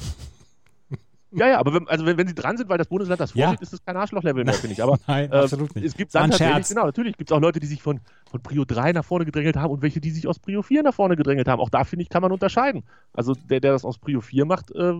Ja, 1.35 1.49
ja, 1.49 1.59
aber 1.59 1.73
wenn, 1.73 1.89
also 1.89 2.05
wenn, 2.05 2.19
wenn 2.19 2.29
sie 2.29 2.35
dran 2.35 2.59
sind, 2.59 2.69
weil 2.69 2.77
das 2.77 2.89
Bundesland 2.89 3.19
das 3.19 3.33
Ja. 3.33 3.47
vorsieht, 3.47 3.63
ist 3.63 3.73
es 3.73 3.83
kein 3.83 3.97
Arschloch-Level 3.97 4.45
mehr, 4.45 4.53
finde 4.53 4.75
ich. 4.75 4.83
Aber 4.83 4.99
Nein, 5.07 5.33
äh, 5.33 5.37
absolut 5.37 5.75
nicht. 5.75 5.87
es 5.87 5.95
gibt 5.95 6.15
dann 6.15 6.29
tatsächlich, 6.31 6.69
genau, 6.69 6.85
natürlich 6.85 7.17
gibt 7.17 7.31
es 7.31 7.35
auch 7.35 7.41
Leute, 7.41 7.59
die 7.59 7.67
sich 7.67 7.83
von, 7.83 8.01
von 8.31 8.43
Prio 8.43 8.67
3 8.67 8.93
nach 8.93 9.03
vorne 9.03 9.25
gedrängelt 9.25 9.57
haben 9.57 9.71
und 9.73 9.81
welche, 9.81 9.99
die 9.99 10.11
sich 10.11 10.29
aus 10.29 10.39
Prio 10.39 10.61
4 10.61 10.83
nach 10.83 10.93
vorne 10.93 11.17
gedrängelt 11.17 11.49
haben. 11.49 11.59
Auch 11.63 11.71
da, 11.71 11.85
finde 11.85 12.03
ich, 12.03 12.11
kann 12.11 12.21
man 12.21 12.33
unterscheiden. 12.33 12.85
Also 13.15 13.33
der, 13.35 13.61
der 13.61 13.73
das 13.73 13.87
aus 13.87 13.97
Prio 13.97 14.21
4 14.21 14.45
macht, 14.45 14.73
äh, 14.73 14.93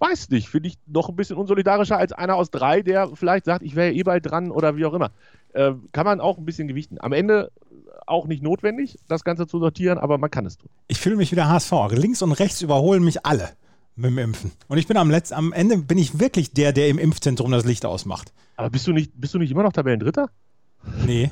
weiß 0.00 0.28
nicht, 0.30 0.50
finde 0.50 0.68
ich 0.68 0.78
noch 0.86 1.08
ein 1.08 1.16
bisschen 1.16 1.36
unsolidarischer 1.38 1.96
als 1.96 2.12
einer 2.12 2.36
aus 2.36 2.50
3, 2.50 2.82
der 2.82 3.08
vielleicht 3.14 3.46
sagt, 3.46 3.62
ich 3.62 3.76
wäre 3.76 3.92
eh 3.94 4.02
bald 4.02 4.30
dran 4.30 4.50
oder 4.50 4.76
wie 4.76 4.84
auch 4.84 4.92
immer. 4.94 5.12
Äh, 5.52 5.72
kann 5.92 6.04
man 6.06 6.20
auch 6.20 6.38
ein 6.38 6.44
bisschen 6.44 6.68
gewichten. 6.68 6.98
Am 7.00 7.12
Ende 7.12 7.50
auch 8.06 8.26
nicht 8.26 8.42
notwendig, 8.42 8.98
das 9.08 9.24
Ganze 9.24 9.46
zu 9.46 9.58
sortieren, 9.58 9.98
aber 9.98 10.18
man 10.18 10.30
kann 10.30 10.46
es 10.46 10.56
tun. 10.56 10.70
Ich 10.88 10.98
fühle 11.00 11.16
mich 11.16 11.32
wieder 11.32 11.48
HSV. 11.48 11.72
Links 11.92 12.22
und 12.22 12.32
rechts 12.32 12.60
überholen 12.62 13.04
mich 13.04 13.24
alle 13.26 13.50
mit 13.96 14.10
dem 14.10 14.18
Impfen. 14.18 14.52
Und 14.68 14.78
ich 14.78 14.86
bin 14.86 14.96
am 14.96 15.10
letzten, 15.10 15.34
am 15.34 15.52
Ende 15.52 15.76
bin 15.78 15.98
ich 15.98 16.18
wirklich 16.18 16.52
der, 16.52 16.72
der 16.72 16.88
im 16.88 16.98
Impfzentrum 16.98 17.50
das 17.52 17.64
Licht 17.64 17.84
ausmacht. 17.84 18.32
Aber 18.56 18.70
bist 18.70 18.86
du 18.86 18.92
nicht, 18.92 19.12
bist 19.14 19.34
du 19.34 19.38
nicht 19.38 19.50
immer 19.50 19.62
noch 19.62 19.72
Tabellendritter? 19.72 20.30
Nee, 21.06 21.30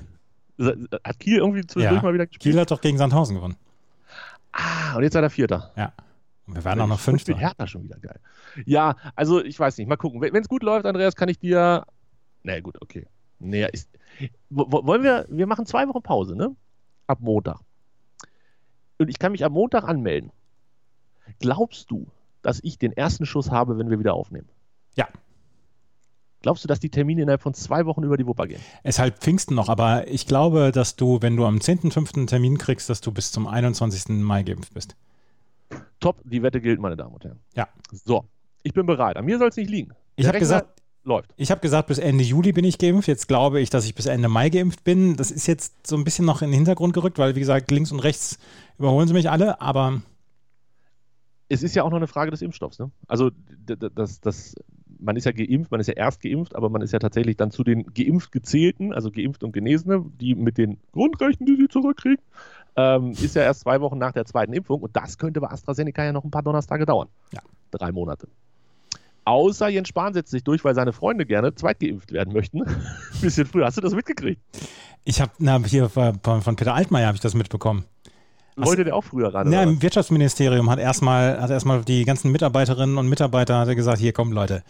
Hat 0.58 1.18
Kiel 1.20 1.38
irgendwie 1.38 1.64
zwischendurch 1.66 2.02
Ja. 2.02 2.02
mal 2.02 2.14
wieder 2.14 2.26
gespielt? 2.26 2.42
Kiel 2.54 2.60
hat 2.60 2.70
doch 2.70 2.80
gegen 2.80 2.98
Sandhausen 2.98 3.36
gewonnen. 3.36 3.56
Ah, 4.52 4.96
und 4.96 5.02
jetzt 5.02 5.12
seid 5.12 5.22
er 5.22 5.30
Vierter. 5.30 5.72
Ja. 5.76 5.92
Und 6.46 6.56
wir 6.56 6.64
waren 6.64 6.80
auch 6.80 6.86
noch 6.86 6.98
Fünfter. 7.00 7.36
Hertha 7.36 7.66
schon 7.66 7.84
wieder 7.84 7.98
geil. 7.98 8.18
Ja, 8.64 8.96
also 9.14 9.42
ich 9.44 9.58
weiß 9.58 9.78
nicht. 9.78 9.86
Mal 9.88 9.96
gucken. 9.96 10.20
Wenn 10.20 10.34
es 10.36 10.48
gut 10.48 10.62
läuft, 10.62 10.86
Andreas, 10.86 11.14
kann 11.14 11.28
ich 11.28 11.38
dir. 11.38 11.84
Nee, 12.42 12.60
gut, 12.60 12.76
okay. 12.80 13.06
Nee, 13.38 13.66
ist, 13.72 13.88
wollen 14.50 15.02
wir. 15.02 15.26
Wir 15.28 15.46
machen 15.46 15.66
zwei 15.66 15.88
Wochen 15.88 16.02
Pause, 16.02 16.36
ne? 16.36 16.54
Ab 17.06 17.18
Montag. 17.20 17.60
Und 18.98 19.08
ich 19.08 19.18
kann 19.18 19.32
mich 19.32 19.44
am 19.44 19.52
Montag 19.52 19.84
anmelden. 19.84 20.32
Glaubst 21.38 21.90
du, 21.90 22.06
dass 22.42 22.60
ich 22.62 22.78
den 22.78 22.92
ersten 22.92 23.26
Schuss 23.26 23.50
habe, 23.50 23.78
wenn 23.78 23.90
wir 23.90 23.98
wieder 23.98 24.14
aufnehmen? 24.14 24.48
Ja. 24.96 25.06
Glaubst 26.40 26.62
du, 26.62 26.68
dass 26.68 26.78
die 26.78 26.90
Termine 26.90 27.22
innerhalb 27.22 27.42
von 27.42 27.54
zwei 27.54 27.84
Wochen 27.86 28.02
über 28.02 28.16
die 28.16 28.26
Wupper 28.26 28.46
gehen? 28.46 28.60
Es 28.82 28.96
ist 28.96 28.98
halt 29.00 29.18
Pfingsten 29.18 29.54
noch, 29.54 29.68
aber 29.68 30.06
ich 30.08 30.26
glaube, 30.26 30.70
dass 30.72 30.96
du, 30.96 31.20
wenn 31.20 31.36
du 31.36 31.44
am 31.44 31.56
10.5. 31.56 32.16
einen 32.16 32.26
Termin 32.26 32.58
kriegst, 32.58 32.88
dass 32.88 33.00
du 33.00 33.12
bis 33.12 33.32
zum 33.32 33.46
21. 33.46 34.08
Mai 34.08 34.44
geimpft 34.44 34.72
bist. 34.72 34.96
Top, 36.00 36.22
die 36.24 36.42
Wette 36.42 36.60
gilt, 36.60 36.80
meine 36.80 36.96
Damen 36.96 37.14
und 37.14 37.24
Herren. 37.24 37.40
Ja. 37.54 37.68
So, 37.90 38.24
ich 38.62 38.72
bin 38.72 38.86
bereit. 38.86 39.16
An 39.16 39.24
mir 39.24 39.38
soll 39.38 39.48
es 39.48 39.56
nicht 39.56 39.70
liegen. 39.70 39.92
Ich 40.14 40.26
habe 40.26 40.38
gesagt, 40.38 40.77
läuft. 41.08 41.32
ich 41.36 41.50
habe 41.50 41.60
gesagt, 41.60 41.88
bis 41.88 41.98
Ende 41.98 42.22
Juli 42.22 42.52
bin 42.52 42.64
ich 42.64 42.78
geimpft. 42.78 43.08
Jetzt 43.08 43.26
glaube 43.28 43.60
ich, 43.60 43.70
dass 43.70 43.84
ich 43.84 43.94
bis 43.94 44.06
Ende 44.06 44.28
Mai 44.28 44.50
geimpft 44.50 44.84
bin. 44.84 45.16
Das 45.16 45.30
ist 45.30 45.46
jetzt 45.46 45.86
so 45.86 45.96
ein 45.96 46.04
bisschen 46.04 46.24
noch 46.24 46.42
in 46.42 46.50
den 46.50 46.56
Hintergrund 46.56 46.94
gerückt, 46.94 47.18
weil, 47.18 47.34
wie 47.34 47.40
gesagt, 47.40 47.70
links 47.70 47.90
und 47.90 48.00
rechts 48.00 48.38
überholen 48.78 49.08
sie 49.08 49.14
mich 49.14 49.30
alle. 49.30 49.60
Aber 49.60 50.02
Es 51.48 51.62
ist 51.62 51.74
ja 51.74 51.82
auch 51.82 51.90
noch 51.90 51.96
eine 51.96 52.06
Frage 52.06 52.30
des 52.30 52.42
Impfstoffs. 52.42 52.78
Ne? 52.78 52.90
Also, 53.08 53.30
das, 53.66 54.20
das, 54.20 54.54
man 55.00 55.16
ist 55.16 55.24
ja 55.24 55.32
geimpft, 55.32 55.70
man 55.70 55.80
ist 55.80 55.86
ja 55.86 55.94
erst 55.94 56.20
geimpft, 56.20 56.54
aber 56.54 56.68
man 56.68 56.82
ist 56.82 56.92
ja 56.92 56.98
tatsächlich 56.98 57.36
dann 57.36 57.50
zu 57.50 57.64
den 57.64 57.84
geimpft 57.94 58.32
gezählten, 58.32 58.92
also 58.92 59.10
geimpft 59.10 59.42
und 59.44 59.52
Genesene, 59.52 60.04
die 60.20 60.34
mit 60.34 60.58
den 60.58 60.78
Grundrechten, 60.92 61.46
die 61.46 61.56
sie 61.56 61.68
zurückkriegen, 61.68 62.22
ähm, 62.76 63.12
ist 63.12 63.34
ja 63.34 63.42
erst 63.42 63.60
zwei 63.60 63.80
Wochen 63.80 63.98
nach 63.98 64.12
der 64.12 64.24
zweiten 64.24 64.52
Impfung 64.52 64.80
und 64.80 64.94
das 64.96 65.18
könnte 65.18 65.40
bei 65.40 65.50
AstraZeneca 65.50 66.04
ja 66.04 66.12
noch 66.12 66.24
ein 66.24 66.30
paar 66.30 66.42
Donnerstage 66.42 66.86
dauern. 66.86 67.08
Ja. 67.32 67.40
Drei 67.70 67.92
Monate. 67.92 68.28
Außer 69.28 69.68
Jens 69.68 69.88
Spahn 69.88 70.14
setzt 70.14 70.30
sich 70.30 70.42
durch, 70.42 70.64
weil 70.64 70.74
seine 70.74 70.94
Freunde 70.94 71.26
gerne 71.26 71.54
zweitgeimpft 71.54 72.12
werden 72.12 72.32
möchten. 72.32 72.62
Ein 72.62 72.76
bisschen 73.20 73.46
früher. 73.46 73.66
Hast 73.66 73.76
du 73.76 73.82
das 73.82 73.92
mitgekriegt? 73.94 74.40
ich 75.04 75.20
habe 75.20 75.66
hier 75.66 75.90
von, 75.90 76.56
Peter 76.56 76.74
Altmaier 76.74 77.06
habe 77.08 77.16
ich 77.16 77.20
das 77.20 77.34
mitbekommen. 77.34 77.84
Wollte 78.56 78.84
der 78.84 78.96
auch 78.96 79.04
früher 79.04 79.32
ran? 79.32 79.52
Ja, 79.52 79.62
im 79.62 79.82
Wirtschaftsministerium 79.82 80.70
hat 80.70 80.78
erstmal 80.78 81.40
hat 81.40 81.50
erstmal 81.50 81.84
die 81.84 82.04
ganzen 82.06 82.32
Mitarbeiterinnen 82.32 82.96
und 82.96 83.06
Mitarbeiter 83.08 83.58
hat 83.58 83.68
gesagt, 83.76 83.98
hier 83.98 84.12
kommt 84.12 84.32
Leute. 84.32 84.64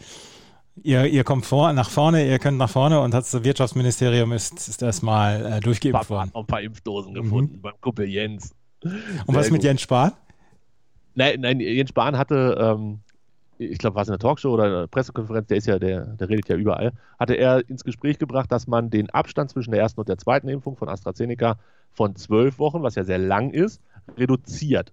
Ihr, 0.83 1.07
ihr 1.07 1.23
kommt 1.25 1.47
vor, 1.47 1.73
nach 1.73 1.88
vorne, 1.91 2.29
ihr 2.29 2.38
könnt 2.41 2.59
nach 2.59 2.69
vorne 2.71 3.00
und 3.00 3.15
das 3.15 3.33
Wirtschaftsministerium 3.45 4.33
ist, 4.33 4.69
ist 4.69 4.83
erstmal 4.83 5.41
äh, 5.41 5.50
was? 5.53 5.61
durchgeimpft 5.61 6.11
worden. 6.11 6.31
noch 6.35 6.41
ein 6.43 6.47
paar 6.47 6.61
Impfdosen 6.62 7.12
Mhm. 7.12 7.23
gefunden 7.23 7.61
beim 7.62 7.75
Kumpel 7.81 8.09
Jens. 8.09 8.55
Und 8.83 9.35
was 9.35 9.47
Sehr 9.47 9.53
mit 9.53 9.61
gut. 9.61 9.65
Jens 9.67 9.81
Spahn? 9.83 10.12
Nein, 11.15 11.41
nein, 11.41 11.61
Jens 11.61 11.91
Spahn 11.91 12.19
hatte, 12.19 12.57
ähm, 12.61 13.00
ich 13.59 13.79
glaube, 13.79 13.97
war 13.97 14.03
es 14.03 14.09
in 14.09 14.12
der 14.12 14.19
Talkshow 14.19 14.53
oder 14.53 14.81
der 14.81 14.87
Pressekonferenz, 14.87 15.49
der 15.49 15.57
ist 15.57 15.67
ja, 15.67 15.79
der, 15.79 16.07
der 16.07 16.29
redet 16.29 16.49
ja 16.49 16.57
überall, 16.57 16.93
hatte 17.19 17.35
er 17.35 17.69
ins 17.69 17.85
Gespräch 17.85 18.19
gebracht, 18.19 18.50
dass 18.53 18.67
man 18.67 18.91
den 18.91 19.11
Abstand 19.11 19.50
zwischen 19.50 19.73
der 19.73 19.81
ersten 19.81 20.00
und 20.00 20.09
der 20.09 20.19
zweiten 20.19 20.49
Impfung 20.49 20.77
von 20.77 20.88
AstraZeneca 20.88 21.59
von 21.93 22.15
zwölf 22.17 22.59
Wochen, 22.59 22.83
was 22.83 22.95
ja 22.95 23.05
sehr 23.05 23.19
lang 23.19 23.50
ist, 23.50 23.83
reduziert. 24.17 24.93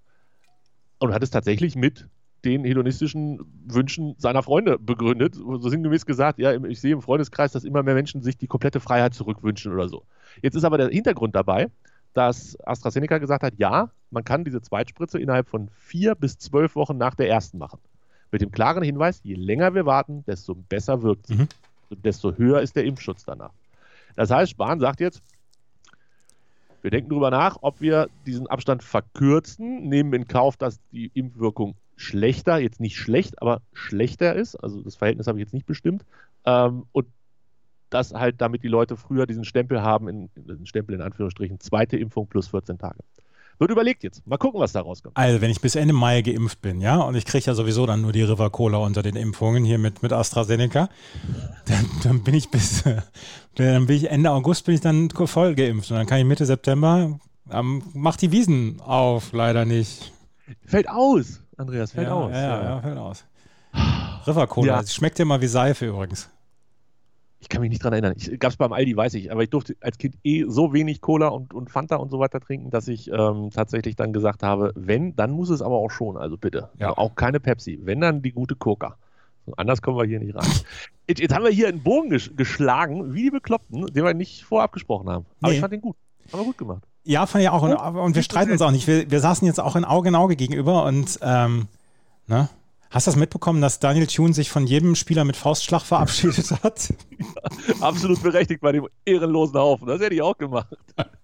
Und 0.99 1.13
hat 1.13 1.23
es 1.23 1.29
tatsächlich 1.29 1.75
mit 1.75 2.07
den 2.45 2.63
hedonistischen 2.63 3.39
Wünschen 3.65 4.15
seiner 4.17 4.43
Freunde 4.43 4.77
begründet. 4.79 5.35
So 5.35 5.69
sinngemäß 5.69 6.05
gesagt, 6.05 6.39
ja, 6.39 6.53
ich 6.65 6.79
sehe 6.79 6.93
im 6.93 7.01
Freundeskreis, 7.01 7.51
dass 7.51 7.63
immer 7.63 7.83
mehr 7.83 7.95
Menschen 7.95 8.21
sich 8.21 8.37
die 8.37 8.47
komplette 8.47 8.79
Freiheit 8.79 9.13
zurückwünschen 9.13 9.73
oder 9.73 9.89
so. 9.89 10.05
Jetzt 10.41 10.55
ist 10.55 10.63
aber 10.63 10.77
der 10.77 10.89
Hintergrund 10.89 11.35
dabei, 11.35 11.69
dass 12.13 12.57
AstraZeneca 12.65 13.17
gesagt 13.17 13.43
hat, 13.43 13.55
ja, 13.57 13.91
man 14.09 14.23
kann 14.23 14.45
diese 14.45 14.61
Zweitspritze 14.61 15.19
innerhalb 15.19 15.49
von 15.49 15.69
vier 15.69 16.15
bis 16.15 16.37
zwölf 16.37 16.75
Wochen 16.75 16.97
nach 16.97 17.15
der 17.15 17.29
ersten 17.29 17.57
machen. 17.57 17.79
Mit 18.35 18.41
dem 18.41 18.51
klaren 18.51 18.83
Hinweis, 18.83 19.21
je 19.23 19.35
länger 19.35 19.75
wir 19.75 19.85
warten, 19.85 20.25
desto 20.25 20.55
besser 20.55 21.01
wirkt 21.03 21.27
sie. 21.27 21.35
Mhm. 21.35 21.47
Desto 21.89 22.35
höher 22.35 22.59
ist 22.59 22.75
der 22.75 22.83
Impfschutz 22.83 23.23
danach. 23.23 23.53
Das 24.17 24.29
heißt, 24.29 24.51
Spahn 24.51 24.81
sagt 24.81 24.99
jetzt, 24.99 25.23
wir 26.81 26.91
denken 26.91 27.11
darüber 27.11 27.31
nach, 27.31 27.59
ob 27.61 27.79
wir 27.79 28.09
diesen 28.25 28.47
Abstand 28.47 28.83
verkürzen, 28.83 29.87
nehmen 29.87 30.11
in 30.11 30.27
Kauf, 30.27 30.57
dass 30.57 30.81
die 30.91 31.11
Impfwirkung 31.13 31.77
schlechter, 31.95 32.57
jetzt 32.57 32.81
nicht 32.81 32.97
schlecht, 32.97 33.41
aber 33.41 33.61
schlechter 33.71 34.35
ist. 34.35 34.57
Also 34.57 34.81
das 34.81 34.97
Verhältnis 34.97 35.27
habe 35.27 35.39
ich 35.39 35.45
jetzt 35.45 35.53
nicht 35.53 35.65
bestimmt. 35.65 36.03
Ähm, 36.43 36.87
und 36.91 37.07
das 37.89 38.13
halt, 38.13 38.41
damit 38.41 38.63
die 38.63 38.67
Leute 38.67 38.97
früher 38.97 39.27
diesen 39.27 39.45
Stempel 39.45 39.81
haben, 39.81 40.09
in, 40.09 40.29
den 40.35 40.65
Stempel 40.65 40.93
in 40.95 41.01
Anführungsstrichen, 41.01 41.61
zweite 41.61 41.95
Impfung 41.95 42.27
plus 42.27 42.49
14 42.49 42.79
Tage. 42.79 42.99
Wird 43.57 43.71
überlegt 43.71 44.03
jetzt. 44.03 44.25
Mal 44.27 44.37
gucken, 44.37 44.59
was 44.59 44.73
da 44.73 44.81
rauskommt. 44.81 45.15
Also, 45.15 45.39
wenn 45.41 45.49
ich 45.49 45.61
bis 45.61 45.75
Ende 45.75 45.93
Mai 45.93 46.21
geimpft 46.21 46.61
bin, 46.61 46.81
ja, 46.81 46.97
und 46.99 47.15
ich 47.15 47.25
kriege 47.25 47.45
ja 47.45 47.53
sowieso 47.53 47.85
dann 47.85 48.01
nur 48.01 48.11
die 48.11 48.21
River 48.23 48.49
Cola 48.49 48.79
unter 48.79 49.01
den 49.01 49.15
Impfungen 49.15 49.63
hier 49.63 49.77
mit, 49.77 50.03
mit 50.03 50.11
AstraZeneca, 50.11 50.89
dann, 51.65 51.89
dann 52.03 52.23
bin 52.23 52.33
ich 52.33 52.51
bis, 52.51 52.83
dann 53.55 53.85
bin 53.85 53.95
ich 53.95 54.09
Ende 54.09 54.31
August 54.31 54.65
bin 54.65 54.75
ich 54.75 54.81
dann 54.81 55.09
voll 55.09 55.55
geimpft 55.55 55.89
und 55.91 55.97
dann 55.97 56.05
kann 56.05 56.19
ich 56.19 56.25
Mitte 56.25 56.45
September, 56.45 57.19
ähm, 57.49 57.83
mach 57.93 58.17
die 58.17 58.31
Wiesen 58.31 58.81
auf, 58.81 59.31
leider 59.31 59.65
nicht. 59.65 60.11
Fällt 60.65 60.89
aus, 60.89 61.41
Andreas, 61.57 61.91
fällt 61.91 62.07
ja, 62.07 62.13
aus. 62.13 62.31
Ja, 62.31 62.41
ja, 62.41 62.63
ja, 62.63 62.81
fällt 62.81 62.97
aus. 62.97 63.25
River 64.27 64.47
Cola, 64.47 64.67
Ja. 64.67 64.81
das 64.81 64.93
schmeckt 64.93 65.19
ja 65.19 65.25
mal 65.25 65.41
wie 65.41 65.47
Seife 65.47 65.85
übrigens. 65.85 66.29
Ich 67.45 67.49
kann 67.49 67.61
mich 67.61 67.69
nicht 67.69 67.83
dran 67.83 67.93
erinnern. 67.93 68.15
Ich 68.17 68.39
gab 68.39 68.49
es 68.49 68.57
beim 68.57 68.73
Aldi, 68.73 68.97
weiß 68.97 69.13
ich, 69.13 69.31
aber 69.31 69.43
ich 69.43 69.51
durfte 69.51 69.75
als 69.79 69.99
Kind 69.99 70.15
eh 70.23 70.45
so 70.47 70.73
wenig 70.73 70.99
Cola 70.99 71.27
und, 71.27 71.53
und 71.53 71.69
Fanta 71.69 71.97
und 71.97 72.09
so 72.09 72.17
weiter 72.17 72.39
trinken, 72.39 72.71
dass 72.71 72.87
ich 72.87 73.11
ähm, 73.11 73.51
tatsächlich 73.53 73.95
dann 73.95 74.13
gesagt 74.13 74.41
habe, 74.41 74.73
wenn, 74.75 75.15
dann 75.15 75.29
muss 75.29 75.51
es 75.51 75.61
aber 75.61 75.75
auch 75.75 75.91
schon, 75.91 76.17
also 76.17 76.37
bitte. 76.37 76.69
Ja. 76.79 76.87
Also 76.87 76.97
auch 76.97 77.13
keine 77.13 77.39
Pepsi. 77.39 77.79
Wenn, 77.83 78.01
dann 78.01 78.23
die 78.23 78.31
gute 78.31 78.55
Coca. 78.55 78.97
Anders 79.57 79.83
kommen 79.83 79.95
wir 79.95 80.05
hier 80.05 80.19
nicht 80.19 80.35
rein. 80.35 80.43
Jetzt, 81.07 81.19
jetzt 81.21 81.35
haben 81.35 81.43
wir 81.43 81.51
hier 81.51 81.67
einen 81.67 81.83
Bogen 81.83 82.09
ges 82.09 82.35
geschlagen, 82.35 83.13
wie 83.13 83.25
die 83.25 83.29
Bekloppten, 83.29 83.85
den 83.85 84.03
wir 84.03 84.15
nicht 84.15 84.43
vorab 84.43 84.71
gesprochen 84.71 85.07
haben. 85.07 85.27
Aber 85.39 85.49
Nee. 85.51 85.57
ich 85.57 85.61
fand 85.61 85.71
den 85.71 85.81
gut. 85.81 85.95
Haben 86.33 86.39
wir 86.39 86.45
gut 86.45 86.57
gemacht. 86.57 86.81
Ja, 87.03 87.27
fand 87.27 87.43
ich 87.43 87.49
auch. 87.51 87.61
Und, 87.61 87.75
und 87.75 88.15
wir 88.15 88.23
streiten 88.23 88.51
uns 88.51 88.63
auch 88.63 88.71
nicht. 88.71 88.87
Wir, 88.87 89.11
wir 89.11 89.19
saßen 89.19 89.45
jetzt 89.45 89.59
auch 89.59 89.75
in 89.75 89.85
Auge 89.85 90.09
in 90.09 90.15
Auge 90.15 90.35
gegenüber 90.35 90.83
und 90.85 91.19
ähm, 91.21 91.67
ne? 92.25 92.49
Hast 92.95 93.07
du 93.07 93.11
das 93.11 93.17
mitbekommen, 93.17 93.59
dass 93.59 93.79
Daniel 93.79 94.07
Thune 94.07 94.33
sich 94.33 94.49
von 94.49 94.65
jedem 94.67 94.95
Spieler 94.95 95.25
mit 95.25 95.35
Faustschlag 95.35 95.81
verabschiedet 95.81 96.49
hat? 96.63 96.93
Absolut 97.81 98.23
berechtigt 98.23 98.61
bei 98.61 98.71
dem 98.71 98.87
ehrenlosen 99.03 99.59
Haufen. 99.59 99.85
Das 99.85 99.99
hätte 99.99 100.15
ich 100.15 100.21
auch 100.21 100.37
gemacht. 100.37 100.77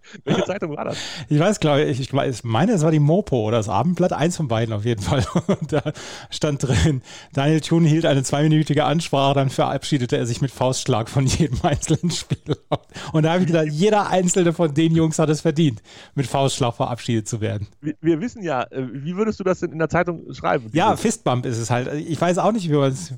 Welche 0.26 0.46
Zeitung 0.46 0.76
war 0.76 0.86
das? 0.86 0.98
Ich 1.30 1.40
weiß, 1.40 1.60
glaube 1.60 1.84
ich, 1.84 2.00
ich 2.00 2.14
meine, 2.44 2.72
es 2.72 2.84
war 2.84 2.92
die 2.92 3.00
Mopo 3.00 3.42
oder 3.48 3.58
das 3.58 3.70
Abendblatt, 3.70 4.14
eins 4.14 4.38
von 4.38 4.48
beiden 4.48 4.74
auf 4.74 4.86
jeden 4.86 5.02
Fall. 5.02 5.26
Und 5.48 5.72
da 5.72 5.82
stand 6.30 6.64
drin, 6.64 7.02
Daniel 7.34 7.62
Thune 7.62 7.88
hielt 7.88 8.06
eine 8.06 8.24
zweiminütige 8.24 8.86
Ansprache, 8.86 9.36
dann 9.36 9.50
verabschiedete 9.50 10.18
er 10.18 10.26
sich 10.26 10.42
mit 10.42 10.52
Faustschlag 10.52 11.10
von 11.10 11.26
jedem 11.26 11.60
einzelnen 11.64 12.12
Spieler. 12.12 12.58
Und 13.14 13.24
da 13.24 13.34
habe 13.34 13.42
ich 13.42 13.48
gedacht, 13.48 13.68
jeder 13.70 14.10
einzelne 14.10 14.54
von 14.54 14.74
den 14.74 14.96
Jungs 14.96 15.20
hat 15.20 15.30
es 15.30 15.42
verdient, 15.42 15.82
mit 16.16 16.28
Faustschlag 16.28 16.76
verabschiedet 16.76 17.28
zu 17.28 17.42
werden. 17.42 17.68
Wir, 17.82 17.96
wir 18.02 18.22
wissen 18.22 18.44
ja, 18.44 18.64
äh, 18.64 18.88
wie 18.92 19.16
würdest 19.16 19.40
du 19.40 19.44
das 19.44 19.60
denn 19.60 19.72
in 19.72 19.80
der 19.80 19.90
Zeitung 19.90 20.34
schreiben? 20.34 20.70
Ja, 20.74 20.96
Fistbump 20.96 21.46
ist 21.46 21.58
es 21.58 21.70
halt. 21.70 21.94
Ich 21.94 22.20
weiß 22.20 22.38
auch 22.38 22.52
nicht, 22.52 22.70
wie 22.70 22.74
man 22.74 22.92
es, 22.92 23.14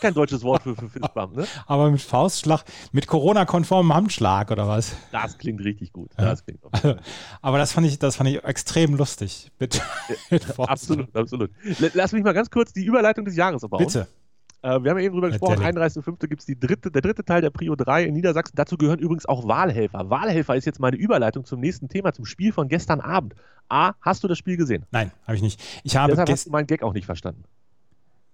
kein 0.00 0.14
deutsches 0.14 0.42
Wort 0.42 0.62
für, 0.62 0.74
für 0.74 0.88
Fistbump, 0.88 1.36
ne? 1.36 1.46
aber 1.66 1.90
mit 1.90 2.00
Faustschlag, 2.00 2.64
mit 2.92 3.06
Corona-konformem 3.06 3.94
Handschlag 3.94 4.50
oder 4.50 4.68
was? 4.68 4.96
Das 5.12 5.38
klingt 5.38 5.62
richtig 5.64 5.92
gut. 5.92 6.10
Das 6.16 6.44
klingt 6.44 6.60
Fall. 6.60 7.00
Aber 7.42 7.58
das 7.58 7.72
fand 7.72 7.86
ich, 7.86 7.98
das 7.98 8.16
fand 8.16 8.30
ich 8.30 8.42
extrem 8.44 8.94
lustig. 8.94 9.50
Mit 9.58 9.74
Faustschlag. 10.30 10.68
Absolut, 10.68 11.16
absolut. 11.16 11.50
Lass 11.94 12.12
mich 12.12 12.22
mal 12.24 12.32
ganz 12.32 12.50
kurz 12.50 12.72
die 12.72 12.84
Überleitung 12.84 13.24
des 13.24 13.36
Jahres 13.36 13.62
bauen. 13.62 13.84
Bitte. 13.84 14.06
Äh, 14.62 14.82
wir 14.82 14.90
haben 14.90 14.98
ja 14.98 15.04
eben 15.04 15.14
drüber 15.14 15.28
gesprochen, 15.28 15.62
Natürlich. 15.62 15.96
31.05. 15.96 16.26
gibt 16.26 16.48
es 16.48 16.58
dritte, 16.58 16.90
der 16.90 17.02
dritte 17.02 17.24
Teil 17.24 17.40
der 17.40 17.50
Prio 17.50 17.76
3 17.76 18.04
in 18.04 18.14
Niedersachsen. 18.14 18.56
Dazu 18.56 18.76
gehören 18.76 18.98
übrigens 18.98 19.26
auch 19.26 19.46
Wahlhelfer. 19.46 20.10
Wahlhelfer 20.10 20.56
ist 20.56 20.64
jetzt 20.64 20.80
meine 20.80 20.96
Überleitung 20.96 21.44
zum 21.44 21.60
nächsten 21.60 21.88
Thema, 21.88 22.12
zum 22.12 22.24
Spiel 22.24 22.52
von 22.52 22.68
gestern 22.68 23.00
Abend. 23.00 23.34
A, 23.68 23.92
hast 24.00 24.24
du 24.24 24.28
das 24.28 24.38
Spiel 24.38 24.56
gesehen? 24.56 24.84
Nein, 24.90 25.12
habe 25.24 25.36
ich 25.36 25.42
nicht. 25.42 25.62
Ich 25.84 25.96
habe 25.96 26.12
Deshalb 26.12 26.30
hast 26.30 26.46
du 26.46 26.50
meinen 26.50 26.66
Gag 26.66 26.82
auch 26.82 26.92
nicht 26.92 27.06
verstanden, 27.06 27.44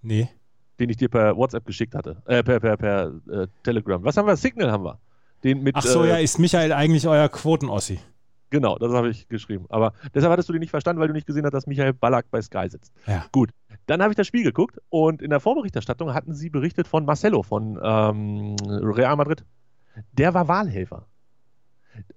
Nee. 0.01 0.29
Den 0.79 0.91
ich 0.91 0.97
dir 0.97 1.09
per 1.09 1.37
WhatsApp 1.37 1.65
geschickt 1.67 1.95
hatte. 1.95 2.23
Äh, 2.27 2.43
per 2.43 2.61
per, 2.61 2.77
per 2.77 3.13
äh, 3.31 3.47
Telegram. 3.63 4.03
Was 4.05 4.17
haben 4.17 4.27
wir? 4.27 4.37
Signal 4.37 4.71
haben 4.71 4.85
wir. 4.85 4.99
Den 5.45 5.63
mit, 5.63 5.75
Ach 5.77 5.83
so, 5.83 6.05
äh, 6.05 6.09
ja, 6.09 6.17
ist 6.19 6.39
Michael 6.39 6.73
eigentlich 6.73 7.07
euer 7.07 7.29
Quotenossi? 7.29 7.99
Genau, 8.51 8.77
das 8.79 8.93
habe 8.93 9.09
ich 9.09 9.29
geschrieben. 9.29 9.65
Aber 9.71 9.95
deshalb 10.15 10.31
hattest 10.31 10.49
du 10.49 10.53
den 10.53 10.61
nicht 10.61 10.71
verstanden, 10.71 11.01
weil 11.01 11.09
du 11.09 11.15
nicht 11.15 11.27
gesehen 11.27 11.45
hast, 11.45 11.53
dass 11.53 11.67
Michael 11.67 11.95
Ballack 11.95 12.27
bei 12.31 12.43
Sky 12.43 12.69
sitzt. 12.69 12.93
Ja. 13.07 13.25
Gut, 13.33 13.51
dann 13.87 14.03
habe 14.03 14.13
ich 14.13 14.17
das 14.17 14.27
Spiel 14.27 14.45
geguckt 14.45 14.79
und 14.91 15.23
in 15.23 15.31
der 15.31 15.41
Vorberichterstattung 15.41 16.13
hatten 16.13 16.35
sie 16.35 16.51
berichtet 16.51 16.87
von 16.87 17.07
Marcelo 17.07 17.43
von 17.43 17.81
ähm, 17.83 18.57
Real 18.69 19.17
Madrid. 19.17 19.45
Der 20.13 20.35
war 20.35 20.49
Wahlhelfer. 20.49 21.07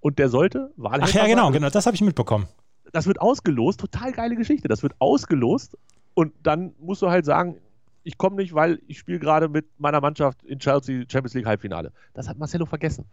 Und 0.02 0.20
der 0.20 0.30
sollte 0.30 0.72
Wahlhelfer 0.76 1.20
Ach 1.20 1.24
ja, 1.24 1.28
genau, 1.28 1.46
sein. 1.46 1.54
genau, 1.54 1.70
das 1.70 1.86
habe 1.86 1.96
ich 1.96 2.02
mitbekommen. 2.02 2.48
Das 2.91 3.08
wird 3.08 3.22
ausgelost, 3.22 3.80
total 3.80 4.12
geile 4.12 4.36
Geschichte. 4.36 4.68
Das 4.68 4.84
wird 4.84 4.94
ausgelost 5.00 5.78
und 6.13 6.34
dann 6.44 6.74
musst 6.80 7.02
du 7.02 7.10
halt 7.10 7.26
sagen, 7.26 7.58
ich 8.06 8.20
komme 8.20 8.36
nicht, 8.38 8.54
weil 8.54 8.80
ich 8.88 9.00
spiele 9.00 9.18
gerade 9.20 9.50
mit 9.50 9.65
meiner 9.80 10.00
Mannschaft 10.00 10.44
in 10.44 10.60
Chelsea 10.60 11.06
Champions 11.10 11.34
League 11.34 11.48
Halbfinale. 11.48 11.91
Das 12.13 12.30
hat 12.30 12.38
Marcelo 12.38 12.68
vergessen. 12.68 13.06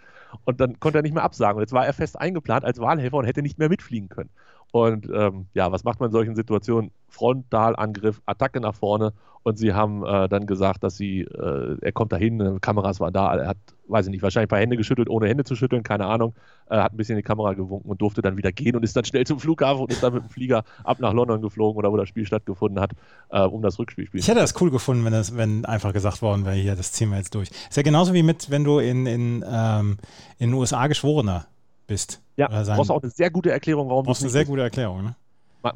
Und 0.44 0.60
dann 0.60 0.78
konnte 0.80 0.98
er 0.98 1.02
nicht 1.02 1.14
mehr 1.14 1.24
absagen. 1.24 1.56
Und 1.56 1.62
jetzt 1.62 1.72
war 1.72 1.86
er 1.86 1.94
fest 1.94 2.20
eingeplant 2.20 2.64
als 2.64 2.78
Wahlhelfer 2.78 3.16
und 3.16 3.24
hätte 3.24 3.40
nicht 3.40 3.58
mehr 3.58 3.70
mitfliegen 3.70 4.10
können. 4.10 4.28
Und 4.70 5.08
ähm, 5.12 5.46
ja, 5.54 5.72
was 5.72 5.84
macht 5.84 5.98
man 5.98 6.08
in 6.08 6.12
solchen 6.12 6.36
Situationen? 6.36 6.90
Frontalangriff, 7.08 8.20
Attacke 8.26 8.60
nach 8.60 8.74
vorne. 8.74 9.14
Und 9.42 9.56
sie 9.56 9.72
haben 9.72 10.04
äh, 10.04 10.28
dann 10.28 10.46
gesagt, 10.46 10.84
dass 10.84 10.96
sie, 10.96 11.22
äh, 11.22 11.76
er 11.80 11.92
kommt 11.92 12.12
dahin, 12.12 12.60
Kameras 12.60 13.00
waren 13.00 13.14
da, 13.14 13.34
er 13.34 13.48
hat, 13.48 13.56
weiß 13.92 14.06
ich 14.06 14.10
nicht, 14.10 14.22
wahrscheinlich 14.22 14.46
ein 14.46 14.48
paar 14.48 14.58
Hände 14.58 14.76
geschüttelt, 14.76 15.08
ohne 15.08 15.28
Hände 15.28 15.44
zu 15.44 15.54
schütteln, 15.54 15.82
keine 15.82 16.06
Ahnung. 16.06 16.34
Äh, 16.68 16.78
hat 16.78 16.92
ein 16.92 16.96
bisschen 16.96 17.12
in 17.12 17.18
die 17.18 17.22
Kamera 17.22 17.52
gewunken 17.52 17.88
und 17.88 18.00
durfte 18.00 18.22
dann 18.22 18.36
wieder 18.36 18.50
gehen 18.50 18.74
und 18.74 18.82
ist 18.82 18.96
dann 18.96 19.04
schnell 19.04 19.24
zum 19.24 19.38
Flughafen 19.38 19.82
und 19.82 19.92
ist 19.92 20.02
dann 20.02 20.14
mit 20.14 20.22
dem 20.24 20.30
Flieger 20.30 20.64
ab 20.84 20.98
nach 21.00 21.12
London 21.12 21.40
geflogen 21.42 21.78
oder 21.78 21.92
wo 21.92 21.96
das 21.96 22.08
Spiel 22.08 22.26
stattgefunden 22.26 22.80
hat, 22.80 22.92
äh, 23.30 23.40
um 23.42 23.62
das 23.62 23.78
Rückspiel 23.78 24.06
spielen 24.06 24.20
Ich 24.20 24.28
hätte 24.28 24.40
das 24.40 24.60
cool 24.60 24.70
gefunden, 24.70 25.04
wenn, 25.04 25.12
das, 25.12 25.36
wenn 25.36 25.64
einfach 25.64 25.92
gesagt 25.92 26.22
worden 26.22 26.44
wäre, 26.44 26.56
hier, 26.56 26.74
das 26.74 26.92
ziehen 26.92 27.10
wir 27.10 27.18
jetzt 27.18 27.34
durch. 27.34 27.50
Ist 27.50 27.76
ja 27.76 27.82
genauso 27.82 28.14
wie 28.14 28.22
mit, 28.22 28.50
wenn 28.50 28.64
du 28.64 28.78
in, 28.78 29.06
in, 29.06 29.44
ähm, 29.46 29.98
in 30.38 30.50
den 30.50 30.54
USA 30.54 30.86
Geschworener 30.86 31.46
bist. 31.86 32.20
Ja, 32.36 32.64
sein- 32.64 32.76
brauchst 32.76 32.90
du 32.90 32.94
auch 32.94 33.02
eine 33.02 33.10
sehr 33.10 33.30
gute 33.30 33.50
Erklärung, 33.50 33.88
warum 33.88 34.04
brauchst 34.06 34.22
du 34.22 34.24
eine 34.24 34.28
es 34.28 34.32
sehr 34.32 34.44
gute 34.44 34.62
Erklärung, 34.62 35.04
ne? 35.04 35.16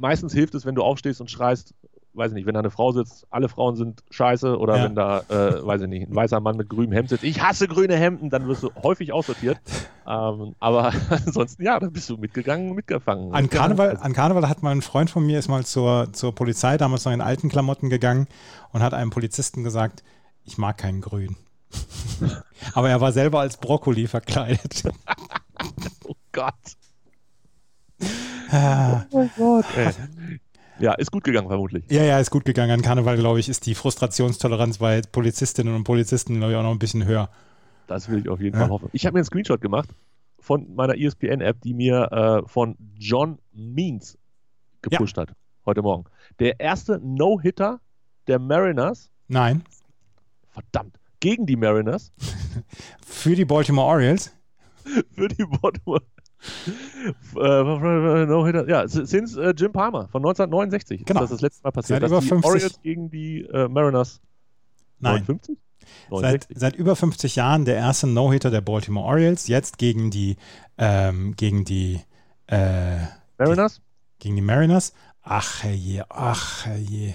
meistens 0.00 0.33
hilft 0.33 0.55
es, 0.55 0.66
wenn 0.66 0.74
du 0.74 0.83
aufstehst 0.83 1.20
und 1.20 1.31
schreist, 1.31 1.72
weiß 2.16 2.31
ich 2.33 2.35
nicht, 2.35 2.46
wenn 2.46 2.55
da 2.55 2.61
eine 2.61 2.70
Frau 2.70 2.92
sitzt, 2.92 3.26
alle 3.31 3.48
Frauen 3.48 3.76
sind 3.76 4.02
scheiße 4.11 4.59
oder 4.59 4.79
Ja. 4.79 4.85
wenn 4.85 4.94
da, 4.94 5.20
äh, 5.29 5.64
weiß 5.66 5.83
ich 5.83 5.88
nicht, 5.88 6.09
ein 6.09 6.14
weißer 6.14 6.40
Mann 6.40 6.57
mit 6.57 6.68
grünem 6.68 6.92
Hemd 6.92 7.11
sitzt, 7.11 7.24
ich 7.24 7.42
hasse 7.42 7.68
grüne 7.68 7.96
Hemden, 7.96 8.31
dann 8.31 8.46
wirst 8.48 8.62
du 8.62 8.70
häufig 8.83 9.12
aussortiert. 9.12 9.59
Ähm, 10.09 10.55
aber 10.61 10.92
ansonsten, 11.11 11.64
ja, 11.64 11.81
dann 11.81 11.92
bist 11.92 12.09
du 12.09 12.16
mitgegangen, 12.16 12.76
mitgefangen. 12.76 13.35
An 13.35 13.50
Karneval, 13.50 13.88
Also, 13.90 14.02
an 14.05 14.12
Karneval 14.12 14.48
hat 14.48 14.62
mal 14.62 14.70
ein 14.70 14.81
Freund 14.83 15.11
von 15.11 15.26
mir 15.26 15.37
ist 15.37 15.48
mal 15.48 15.64
zur, 15.66 16.12
zur 16.12 16.33
Polizei, 16.33 16.76
damals 16.76 17.05
noch 17.05 17.12
in 17.12 17.20
alten 17.20 17.48
Klamotten 17.48 17.90
gegangen 17.90 18.29
und 18.70 18.85
hat 18.85 18.94
einem 18.94 19.11
Polizisten 19.11 19.64
gesagt, 19.64 20.05
ich 20.44 20.59
mag 20.59 20.79
keinen 20.79 21.00
Grün. 21.00 21.35
Aber 22.74 22.88
er 22.88 23.00
war 23.00 23.11
selber 23.11 23.40
als 23.40 23.57
Brokkoli 23.57 24.07
verkleidet. 24.07 24.85
oh 26.05 26.14
Gott. 26.31 26.55
Ah. 28.52 29.07
Oh 29.11 29.18
mein 29.18 29.31
Gott. 29.37 29.64
Ey. 29.76 29.90
Ja, 30.78 30.92
ist 30.94 31.10
gut 31.10 31.24
gegangen, 31.24 31.48
vermutlich. 31.48 31.84
Ja, 31.90 32.02
ja, 32.02 32.18
ist 32.18 32.30
gut 32.30 32.44
gegangen. 32.44 32.70
An 32.72 32.82
Karneval, 32.82 33.16
glaube 33.16 33.40
ich, 33.40 33.48
ist 33.48 33.64
die 33.66 33.74
Frustrationstoleranz 33.74 34.78
bei 34.78 35.00
Polizistinnen 35.00 35.74
und 35.74 35.84
Polizisten, 35.84 36.36
glaube 36.36 36.52
ich, 36.52 36.58
auch 36.58 36.62
noch 36.62 36.70
ein 36.72 36.78
bisschen 36.78 37.04
höher. 37.06 37.30
Das 37.86 38.08
will 38.10 38.18
ich 38.20 38.28
auf 38.28 38.40
jeden 38.40 38.54
Ja. 38.56 38.62
Fall 38.62 38.70
hoffen. 38.70 38.88
Ich 38.92 39.06
habe 39.06 39.14
mir 39.14 39.20
einen 39.20 39.24
Screenshot 39.26 39.60
gemacht 39.60 39.88
von 40.38 40.74
meiner 40.74 40.96
ESPN-App, 40.96 41.60
die 41.62 41.72
mir 41.74 42.42
äh, 42.44 42.48
von 42.48 42.76
John 42.96 43.38
Means 43.52 44.18
gepusht 44.82 45.16
hat 45.16 45.32
heute 45.64 45.82
Morgen. 45.82 46.04
Der 46.38 46.60
erste 46.60 47.00
No-Hitter 47.02 47.80
der 48.26 48.38
Mariners, 48.38 49.10
Nein, 49.28 49.64
verdammt, 50.50 50.98
gegen 51.20 51.46
die 51.46 51.56
Mariners 51.56 52.12
für 53.04 53.34
die 53.34 53.44
Baltimore 53.44 53.86
Orioles. 53.86 54.32
für 55.14 55.28
die 55.28 55.44
Baltimore. 55.44 56.02
Äh, 57.37 58.70
ja, 58.70 58.88
since 58.88 59.40
äh, 59.40 59.54
Jim 59.56 59.72
Palmer 59.72 60.09
von 60.09 60.20
1969 60.22 61.04
Genau. 61.04 61.22
ist 61.22 61.30
das 61.30 61.38
das 61.38 61.40
letzte 61.42 61.64
Mal 61.64 61.70
passiert. 61.70 62.00
Seit 62.00 62.11
über 62.11 62.20
die 62.20 62.26
50 62.26 62.50
Orioles 62.50 62.80
gegen 62.82 63.11
die 63.11 63.40
äh, 63.42 63.68
Mariners 63.68 64.20
Nein, 64.98 65.24
59? 65.26 65.59
seit, 66.11 66.22
69. 66.22 66.59
seit 66.59 66.76
über 66.76 66.96
50 66.96 67.37
Jahren 67.37 67.64
der 67.64 67.76
erste 67.76 68.06
No-Hitter 68.06 68.50
der 68.50 68.61
Baltimore 68.61 69.06
Orioles. 69.06 69.46
Jetzt 69.48 69.78
gegen 69.78 70.11
die, 70.11 70.37
ähm, 70.78 71.35
gegen 71.37 71.64
die, 71.64 72.00
äh, 72.48 72.96
Mariners? 73.38 73.80
gegen 74.18 74.37
die 74.37 74.42
Mariners. 74.42 74.92
Ach 75.22 75.64
je, 75.64 76.02
ach 76.09 76.66
je. 76.78 77.14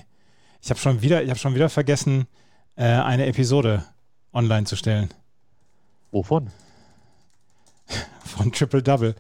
Ich 0.62 0.70
habe 0.70 0.80
schon 0.80 1.02
wieder, 1.02 1.24
ich 1.24 1.30
habe 1.30 1.40
schon 1.40 1.56
wieder 1.56 1.70
vergessen, 1.70 2.28
äh, 2.76 2.84
eine 2.86 3.26
Episode 3.26 3.84
online 4.34 4.66
zu 4.66 4.76
stellen 4.76 5.10
Wovon? 6.12 6.50
Von 8.32 8.52
Triple 8.52 8.82
Double. 8.84 9.16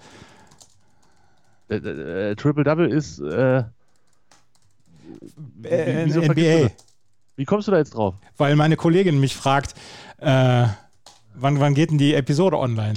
Äh, 1.69 1.75
äh, 1.75 2.35
Triple 2.35 2.63
Double 2.63 2.87
ist. 2.89 3.19
Äh, 3.19 3.63
wie- 5.35 5.67
Äh, 5.67 6.05
NBA. 6.05 6.63
das? 6.69 6.71
Wie 7.35 7.45
kommst 7.45 7.67
du 7.67 7.71
da 7.71 7.77
jetzt 7.77 7.91
drauf? 7.95 8.15
Weil 8.37 8.55
meine 8.55 8.75
Kollegin 8.75 9.19
mich 9.19 9.35
fragt, 9.35 9.73
äh, 10.17 10.67
wann, 11.35 11.59
wann 11.59 11.73
geht 11.73 11.91
denn 11.91 11.97
die 11.97 12.13
Episode 12.13 12.57
online? 12.57 12.95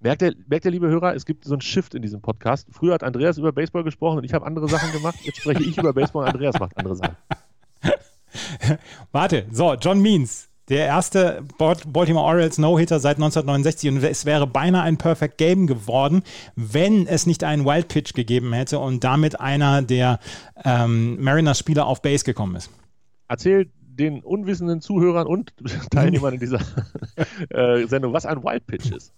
Merkt 0.00 0.22
der, 0.22 0.34
merkt 0.48 0.64
der 0.64 0.72
liebe 0.72 0.88
Hörer, 0.88 1.14
es 1.14 1.24
gibt 1.24 1.44
so 1.44 1.54
einen 1.54 1.60
Shift 1.60 1.94
in 1.94 2.02
diesem 2.02 2.20
Podcast. 2.20 2.66
Früher 2.72 2.94
hat 2.94 3.02
Andreas 3.04 3.38
über 3.38 3.52
Baseball 3.52 3.84
gesprochen 3.84 4.18
und 4.18 4.24
ich 4.24 4.34
habe 4.34 4.44
andere 4.46 4.68
Sachen 4.68 4.90
gemacht. 4.92 5.16
Jetzt 5.22 5.38
spreche 5.40 5.62
ich 5.62 5.78
über 5.78 5.92
Baseball 5.92 6.24
und 6.24 6.30
Andreas 6.32 6.58
macht 6.58 6.76
andere 6.76 6.96
Sachen. 6.96 7.16
Warte, 9.12 9.46
so, 9.52 9.74
John 9.74 10.00
Means, 10.00 10.48
der 10.72 10.86
erste 10.86 11.44
Balt- 11.58 11.92
Baltimore 11.92 12.24
Orioles 12.24 12.56
No-Hitter 12.56 12.98
seit 12.98 13.16
1969 13.16 13.90
und 13.90 14.02
es 14.02 14.24
wäre 14.24 14.46
beinahe 14.46 14.82
ein 14.82 14.96
Perfect 14.96 15.36
Game 15.36 15.66
geworden, 15.66 16.22
wenn 16.56 17.06
es 17.06 17.26
nicht 17.26 17.44
einen 17.44 17.66
Wild 17.66 17.88
Pitch 17.88 18.14
gegeben 18.14 18.54
hätte 18.54 18.78
und 18.78 19.04
damit 19.04 19.38
einer 19.38 19.82
der 19.82 20.18
ähm, 20.64 21.22
Mariners-Spieler 21.22 21.86
auf 21.86 22.00
Base 22.00 22.24
gekommen 22.24 22.56
ist. 22.56 22.70
Erzähl 23.28 23.70
den 23.80 24.22
unwissenden 24.22 24.80
Zuhörern 24.80 25.26
und 25.26 25.52
Teilnehmern 25.90 26.34
in 26.34 26.40
dieser 26.40 26.60
äh, 27.50 27.86
Sendung, 27.86 28.14
was 28.14 28.24
ein 28.24 28.42
Wild 28.42 28.66
Pitch 28.66 28.90
ist. 28.90 29.12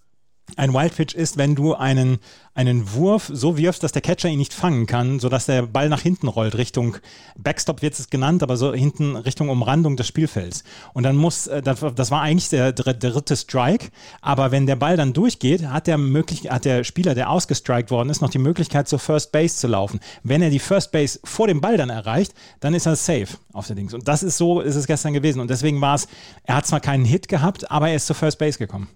Ein 0.57 0.73
Wild 0.73 0.95
Pitch 0.95 1.15
ist, 1.15 1.37
wenn 1.37 1.57
du 1.57 1.75
einen, 1.75 2.19
einen 2.55 2.93
Wurf 2.93 3.29
so 3.33 3.57
wirfst, 3.57 3.83
dass 3.83 3.93
der 3.93 4.03
Catcher 4.03 4.29
ihn 4.29 4.39
nicht 4.39 4.53
fangen 4.53 4.87
kann, 4.87 5.19
sodass 5.19 5.47
der 5.47 5.63
Ball 5.63 5.89
nach 5.89 6.03
hinten 6.03 6.29
rollt, 6.29 6.57
Richtung 6.57 6.99
Backstop 7.37 7.83
wird 7.83 7.95
es 7.95 8.11
genannt, 8.11 8.43
aber 8.43 8.57
so 8.57 8.73
hinten 8.73 9.17
Richtung 9.17 9.49
Umrandung 9.49 9.97
des 9.97 10.07
Spielfelds. 10.07 10.63
Und 10.93 11.03
dann 11.03 11.17
muss, 11.17 11.49
äh, 11.49 11.61
das, 11.61 12.11
war 12.11 12.21
eigentlich 12.21 12.51
der 12.51 12.73
dritte 12.73 13.37
Strike, 13.37 13.89
aber 14.21 14.53
wenn 14.53 14.67
der 14.67 14.77
Ball 14.77 14.97
dann 14.97 15.13
durchgeht, 15.13 15.67
hat 15.67 15.89
der, 15.89 15.99
möglich, 15.99 16.51
hat 16.51 16.67
der 16.67 16.85
Spieler, 16.85 17.15
der 17.15 17.31
ausgestrikt 17.31 17.91
worden 17.91 18.11
ist, 18.11 18.21
noch 18.21 18.31
die 18.31 18.39
Möglichkeit 18.39 18.87
zur 18.87 19.01
First 19.01 19.33
Base 19.33 19.57
zu 19.57 19.67
laufen. 19.67 19.99
Wenn 20.23 20.43
er 20.43 20.51
die 20.51 20.61
First 20.61 20.93
Base 20.93 21.19
vor 21.25 21.49
dem 21.49 21.61
Ball 21.61 21.79
dann 21.79 21.91
erreicht, 21.91 22.33
dann 22.61 22.75
ist 22.75 22.87
er 22.87 22.95
safe 22.95 23.39
auf 23.53 23.67
der 23.67 23.77
Dings. 23.77 23.95
Und 23.95 24.07
das 24.07 24.23
ist 24.23 24.37
so, 24.37 24.61
ist 24.61 24.77
es 24.77 24.87
gestern 24.87 25.15
gewesen. 25.15 25.41
Und 25.41 25.51
deswegen 25.51 25.81
war 25.81 25.97
es, 25.97 26.07
er 26.45 26.57
hat 26.57 26.67
zwar 26.67 26.81
keinen 26.81 27.07
Hit 27.07 27.29
gehabt, 27.29 27.71
aber 27.71 27.89
er 27.89 27.97
ist 27.97 28.07
zur 28.07 28.15
First 28.15 28.39
Base 28.39 28.59
gekommen. 28.59 28.89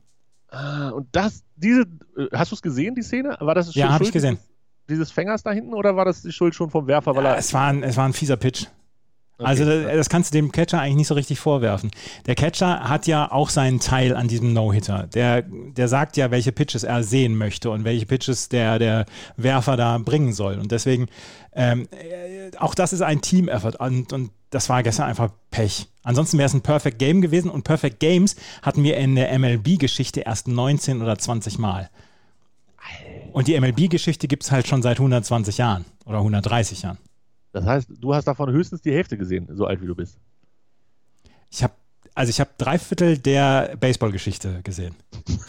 Ah, 0.50 0.90
und 0.90 1.08
das, 1.12 1.42
diese, 1.56 1.82
äh, 2.16 2.26
hast 2.32 2.50
du 2.52 2.54
es 2.56 2.62
gesehen, 2.62 2.94
die 2.94 3.02
Szene? 3.02 3.36
War 3.40 3.54
das 3.54 3.74
Ja, 3.74 3.82
Schuld 3.86 3.92
habe 3.94 4.04
ich 4.04 4.12
gesehen. 4.12 4.34
Dieses, 4.36 4.48
dieses 4.88 5.10
Fängers 5.12 5.42
da 5.42 5.52
hinten 5.52 5.74
oder 5.74 5.94
war 5.96 6.04
das 6.04 6.22
die 6.22 6.32
Schuld 6.32 6.54
schon 6.54 6.70
vom 6.70 6.86
Werfer, 6.86 7.14
weil 7.14 7.24
Ja, 7.24 7.32
er. 7.32 7.38
es, 7.38 7.52
war 7.52 7.66
ein, 7.68 7.82
es 7.82 7.96
war 7.96 8.06
ein 8.06 8.12
fieser 8.14 8.36
Pitch. 8.36 8.66
Okay. 9.40 9.46
Also 9.46 9.64
das, 9.64 9.84
das 9.94 10.08
kannst 10.08 10.34
du 10.34 10.38
dem 10.38 10.50
Catcher 10.50 10.80
eigentlich 10.80 10.96
nicht 10.96 11.06
so 11.06 11.14
richtig 11.14 11.38
vorwerfen. 11.38 11.90
Der 12.26 12.34
Catcher 12.34 12.88
hat 12.88 13.06
ja 13.06 13.30
auch 13.30 13.50
seinen 13.50 13.78
Teil 13.78 14.16
an 14.16 14.26
diesem 14.26 14.52
No-Hitter. 14.52 15.06
Der, 15.14 15.42
der 15.42 15.86
sagt 15.86 16.16
ja, 16.16 16.32
welche 16.32 16.50
Pitches 16.50 16.82
er 16.82 17.04
sehen 17.04 17.36
möchte 17.36 17.70
und 17.70 17.84
welche 17.84 18.04
Pitches 18.04 18.48
der, 18.48 18.80
der 18.80 19.06
Werfer 19.36 19.76
da 19.76 19.98
bringen 19.98 20.32
soll. 20.32 20.58
Und 20.58 20.72
deswegen, 20.72 21.06
ähm, 21.52 21.86
äh, 21.92 22.50
auch 22.58 22.74
das 22.74 22.92
ist 22.92 23.02
ein 23.02 23.20
Team-Effort 23.20 23.76
und, 23.78 24.12
und 24.12 24.30
das 24.50 24.68
war 24.68 24.82
gestern 24.82 25.06
einfach 25.06 25.30
Pech. 25.50 25.88
Ansonsten 26.02 26.38
wäre 26.38 26.46
es 26.46 26.54
ein 26.54 26.62
Perfect 26.62 26.98
Game 26.98 27.20
gewesen 27.20 27.50
und 27.50 27.64
Perfect 27.64 28.00
Games 28.00 28.36
hatten 28.62 28.82
wir 28.82 28.96
in 28.96 29.14
der 29.14 29.36
MLB-Geschichte 29.38 30.20
erst 30.20 30.48
19 30.48 31.02
oder 31.02 31.18
20 31.18 31.58
Mal. 31.58 31.90
Und 33.32 33.46
die 33.46 33.60
MLB-Geschichte 33.60 34.26
gibt 34.26 34.44
es 34.44 34.50
halt 34.50 34.66
schon 34.66 34.82
seit 34.82 34.98
120 34.98 35.58
Jahren 35.58 35.84
oder 36.06 36.18
130 36.18 36.82
Jahren. 36.82 36.98
Das 37.52 37.66
heißt, 37.66 37.88
du 37.98 38.14
hast 38.14 38.26
davon 38.26 38.50
höchstens 38.50 38.80
die 38.80 38.92
Hälfte 38.92 39.18
gesehen, 39.18 39.48
so 39.52 39.66
alt 39.66 39.82
wie 39.82 39.86
du 39.86 39.94
bist. 39.94 40.18
Ich 41.50 41.62
habe 41.62 41.74
also 42.18 42.30
ich 42.30 42.40
habe 42.40 42.50
drei 42.58 42.80
Viertel 42.80 43.16
der 43.16 43.76
Baseball-Geschichte 43.78 44.60
gesehen. 44.64 44.96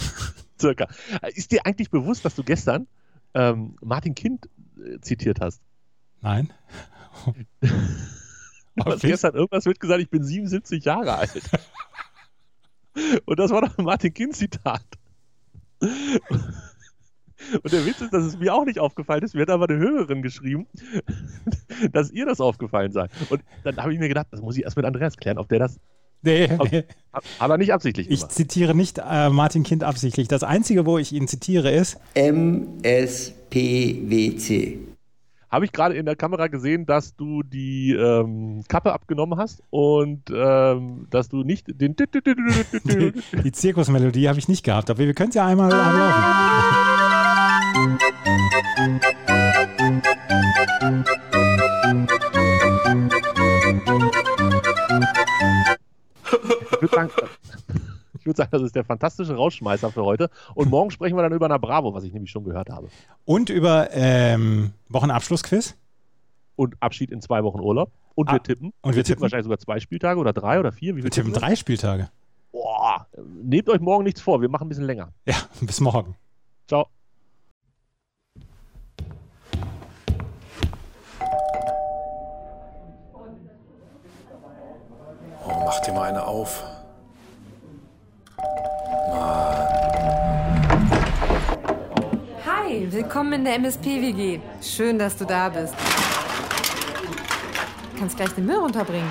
Circa. 0.61 0.87
Ist 1.33 1.51
dir 1.51 1.65
eigentlich 1.65 1.89
bewusst, 1.89 2.23
dass 2.25 2.35
du 2.35 2.43
gestern 2.43 2.85
ähm, 3.33 3.75
Martin 3.81 4.13
Kind 4.13 4.47
äh, 4.77 4.99
zitiert 4.99 5.39
hast? 5.41 5.63
Nein. 6.21 6.53
Du 8.85 8.91
hast 8.91 9.01
gestern 9.01 9.35
irgendwas 9.35 9.65
wird 9.65 9.79
gesagt, 9.79 10.01
ich 10.01 10.09
bin 10.09 10.23
77 10.23 10.83
Jahre 10.85 11.15
alt. 11.15 11.41
Und 13.25 13.39
das 13.39 13.51
war 13.51 13.61
doch 13.61 13.77
ein 13.77 13.85
Martin 13.85 14.13
Kind-Zitat. 14.13 14.83
Und 17.63 17.71
der 17.71 17.85
Witz 17.85 18.01
ist, 18.01 18.11
dass 18.13 18.23
es 18.25 18.37
mir 18.37 18.53
auch 18.53 18.65
nicht 18.65 18.79
aufgefallen 18.79 19.23
ist. 19.23 19.33
Mir 19.33 19.43
hat 19.43 19.49
aber 19.49 19.69
eine 19.69 19.77
Hörerin 19.79 20.21
geschrieben, 20.21 20.67
dass 21.93 22.11
ihr 22.11 22.25
das 22.25 22.41
aufgefallen 22.41 22.91
sei. 22.91 23.07
Und 23.29 23.41
dann 23.63 23.77
habe 23.77 23.93
ich 23.93 23.99
mir 23.99 24.09
gedacht, 24.09 24.27
das 24.31 24.41
muss 24.41 24.57
ich 24.57 24.63
erst 24.63 24.75
mit 24.75 24.85
Andreas 24.85 25.15
klären, 25.17 25.37
ob 25.37 25.47
der 25.49 25.59
das. 25.59 25.79
Nee, 26.21 26.49
Okay. 26.57 26.83
Aber 27.39 27.57
nicht 27.57 27.71
absichtlich 27.71 28.09
ich 28.09 28.19
gemacht. 28.19 28.33
zitiere 28.33 28.75
nicht 28.75 28.97
äh, 28.97 29.29
Martin 29.29 29.63
Kind 29.63 29.85
absichtlich. 29.85 30.27
Das 30.27 30.43
Einzige, 30.43 30.85
wo 30.85 30.97
ich 30.97 31.13
ihn 31.13 31.29
zitiere, 31.29 31.71
ist, 31.71 31.97
MSPWC. 33.49 34.88
Habe 35.51 35.65
ich 35.65 35.71
gerade 35.71 35.95
in 35.95 36.05
der 36.05 36.15
Kamera 36.15 36.45
gesehen, 36.47 36.85
dass 36.85 37.15
du 37.15 37.41
die 37.41 37.91
ähm, 37.93 38.63
Kappe 38.67 38.93
abgenommen 38.93 39.39
hast 39.39 39.63
und 39.71 40.29
ähm, 40.31 41.07
dass 41.09 41.29
du 41.29 41.43
nicht 41.43 41.65
den. 41.67 41.95
die, 41.95 43.13
die 43.43 43.51
Zirkusmelodie 43.51 44.29
habe 44.29 44.37
ich 44.37 44.47
nicht 44.47 44.63
gehabt, 44.63 44.91
aber 44.91 44.99
wir 44.99 45.13
können 45.15 45.29
es 45.29 45.35
ja 45.35 45.47
einmal 45.47 45.71
laufen. 45.71 45.99
Ich 56.71 56.81
würde 56.81 56.95
sagen, 56.95 57.09
würde 58.29 58.37
sagen, 58.37 58.49
das 58.51 58.61
ist 58.61 58.75
der 58.75 58.83
fantastische 58.85 59.35
Rausschmeißer 59.35 59.91
für 59.91 60.03
heute. 60.05 60.29
Und 60.55 60.69
morgen 60.71 60.89
sprechen 60.91 61.17
wir 61.17 61.23
dann 61.23 61.33
über 61.33 61.45
eine 61.47 61.59
Bravo, 61.59 61.93
was 61.93 62.03
ich 62.05 62.13
nämlich 62.13 62.31
schon 62.31 62.43
gehört 62.45 62.69
habe. 62.69 62.87
Und 63.25 63.49
über 63.49 63.89
ähm, 63.91 64.71
Wochenabschlussquiz. 64.89 65.75
Und 66.55 66.75
Abschied 66.81 67.11
in 67.11 67.21
zwei 67.21 67.43
Wochen 67.43 67.59
Urlaub. 67.59 67.91
Und 68.15 68.29
Ah, 68.29 68.33
wir 68.33 68.43
tippen. 68.43 68.73
und 68.81 68.95
wir 68.95 69.03
tippen. 69.03 69.21
wahrscheinlich 69.21 69.45
sogar 69.45 69.59
zwei 69.59 69.79
Spieltage 69.79 70.19
oder 70.19 70.33
drei 70.33 70.59
oder 70.59 70.71
vier. 70.73 70.95
Wie 70.97 71.03
Wir 71.03 71.09
tippen 71.11 71.31
wir? 71.33 71.39
drei 71.39 71.55
Spieltage. 71.55 72.09
Boah, 72.51 73.05
nehmt 73.43 73.69
euch 73.69 73.79
morgen 73.79 74.03
nichts 74.03 74.19
vor. 74.21 74.41
Wir 74.41 74.49
machen 74.49 74.65
ein 74.65 74.69
bisschen 74.69 74.83
länger. 74.85 75.13
Ja, 75.25 75.35
bis 75.61 75.79
morgen. 75.79 76.15
Ciao. 76.67 76.87
Oh, 85.45 85.61
mach 85.65 85.79
dir 85.81 85.93
mal 85.93 86.09
eine 86.09 86.25
auf. 86.25 86.63
Willkommen 92.99 93.31
in 93.31 93.45
der 93.45 93.55
MSP-WG. 93.55 94.41
Schön, 94.61 94.99
dass 94.99 95.15
du 95.15 95.23
da 95.23 95.47
bist. 95.47 95.73
Kannst 97.97 98.17
gleich 98.17 98.31
den 98.31 98.45
Müll 98.45 98.57
runterbringen. 98.57 99.09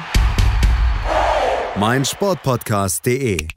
Mein 1.75 2.05
Sportpodcast.de 2.05 3.49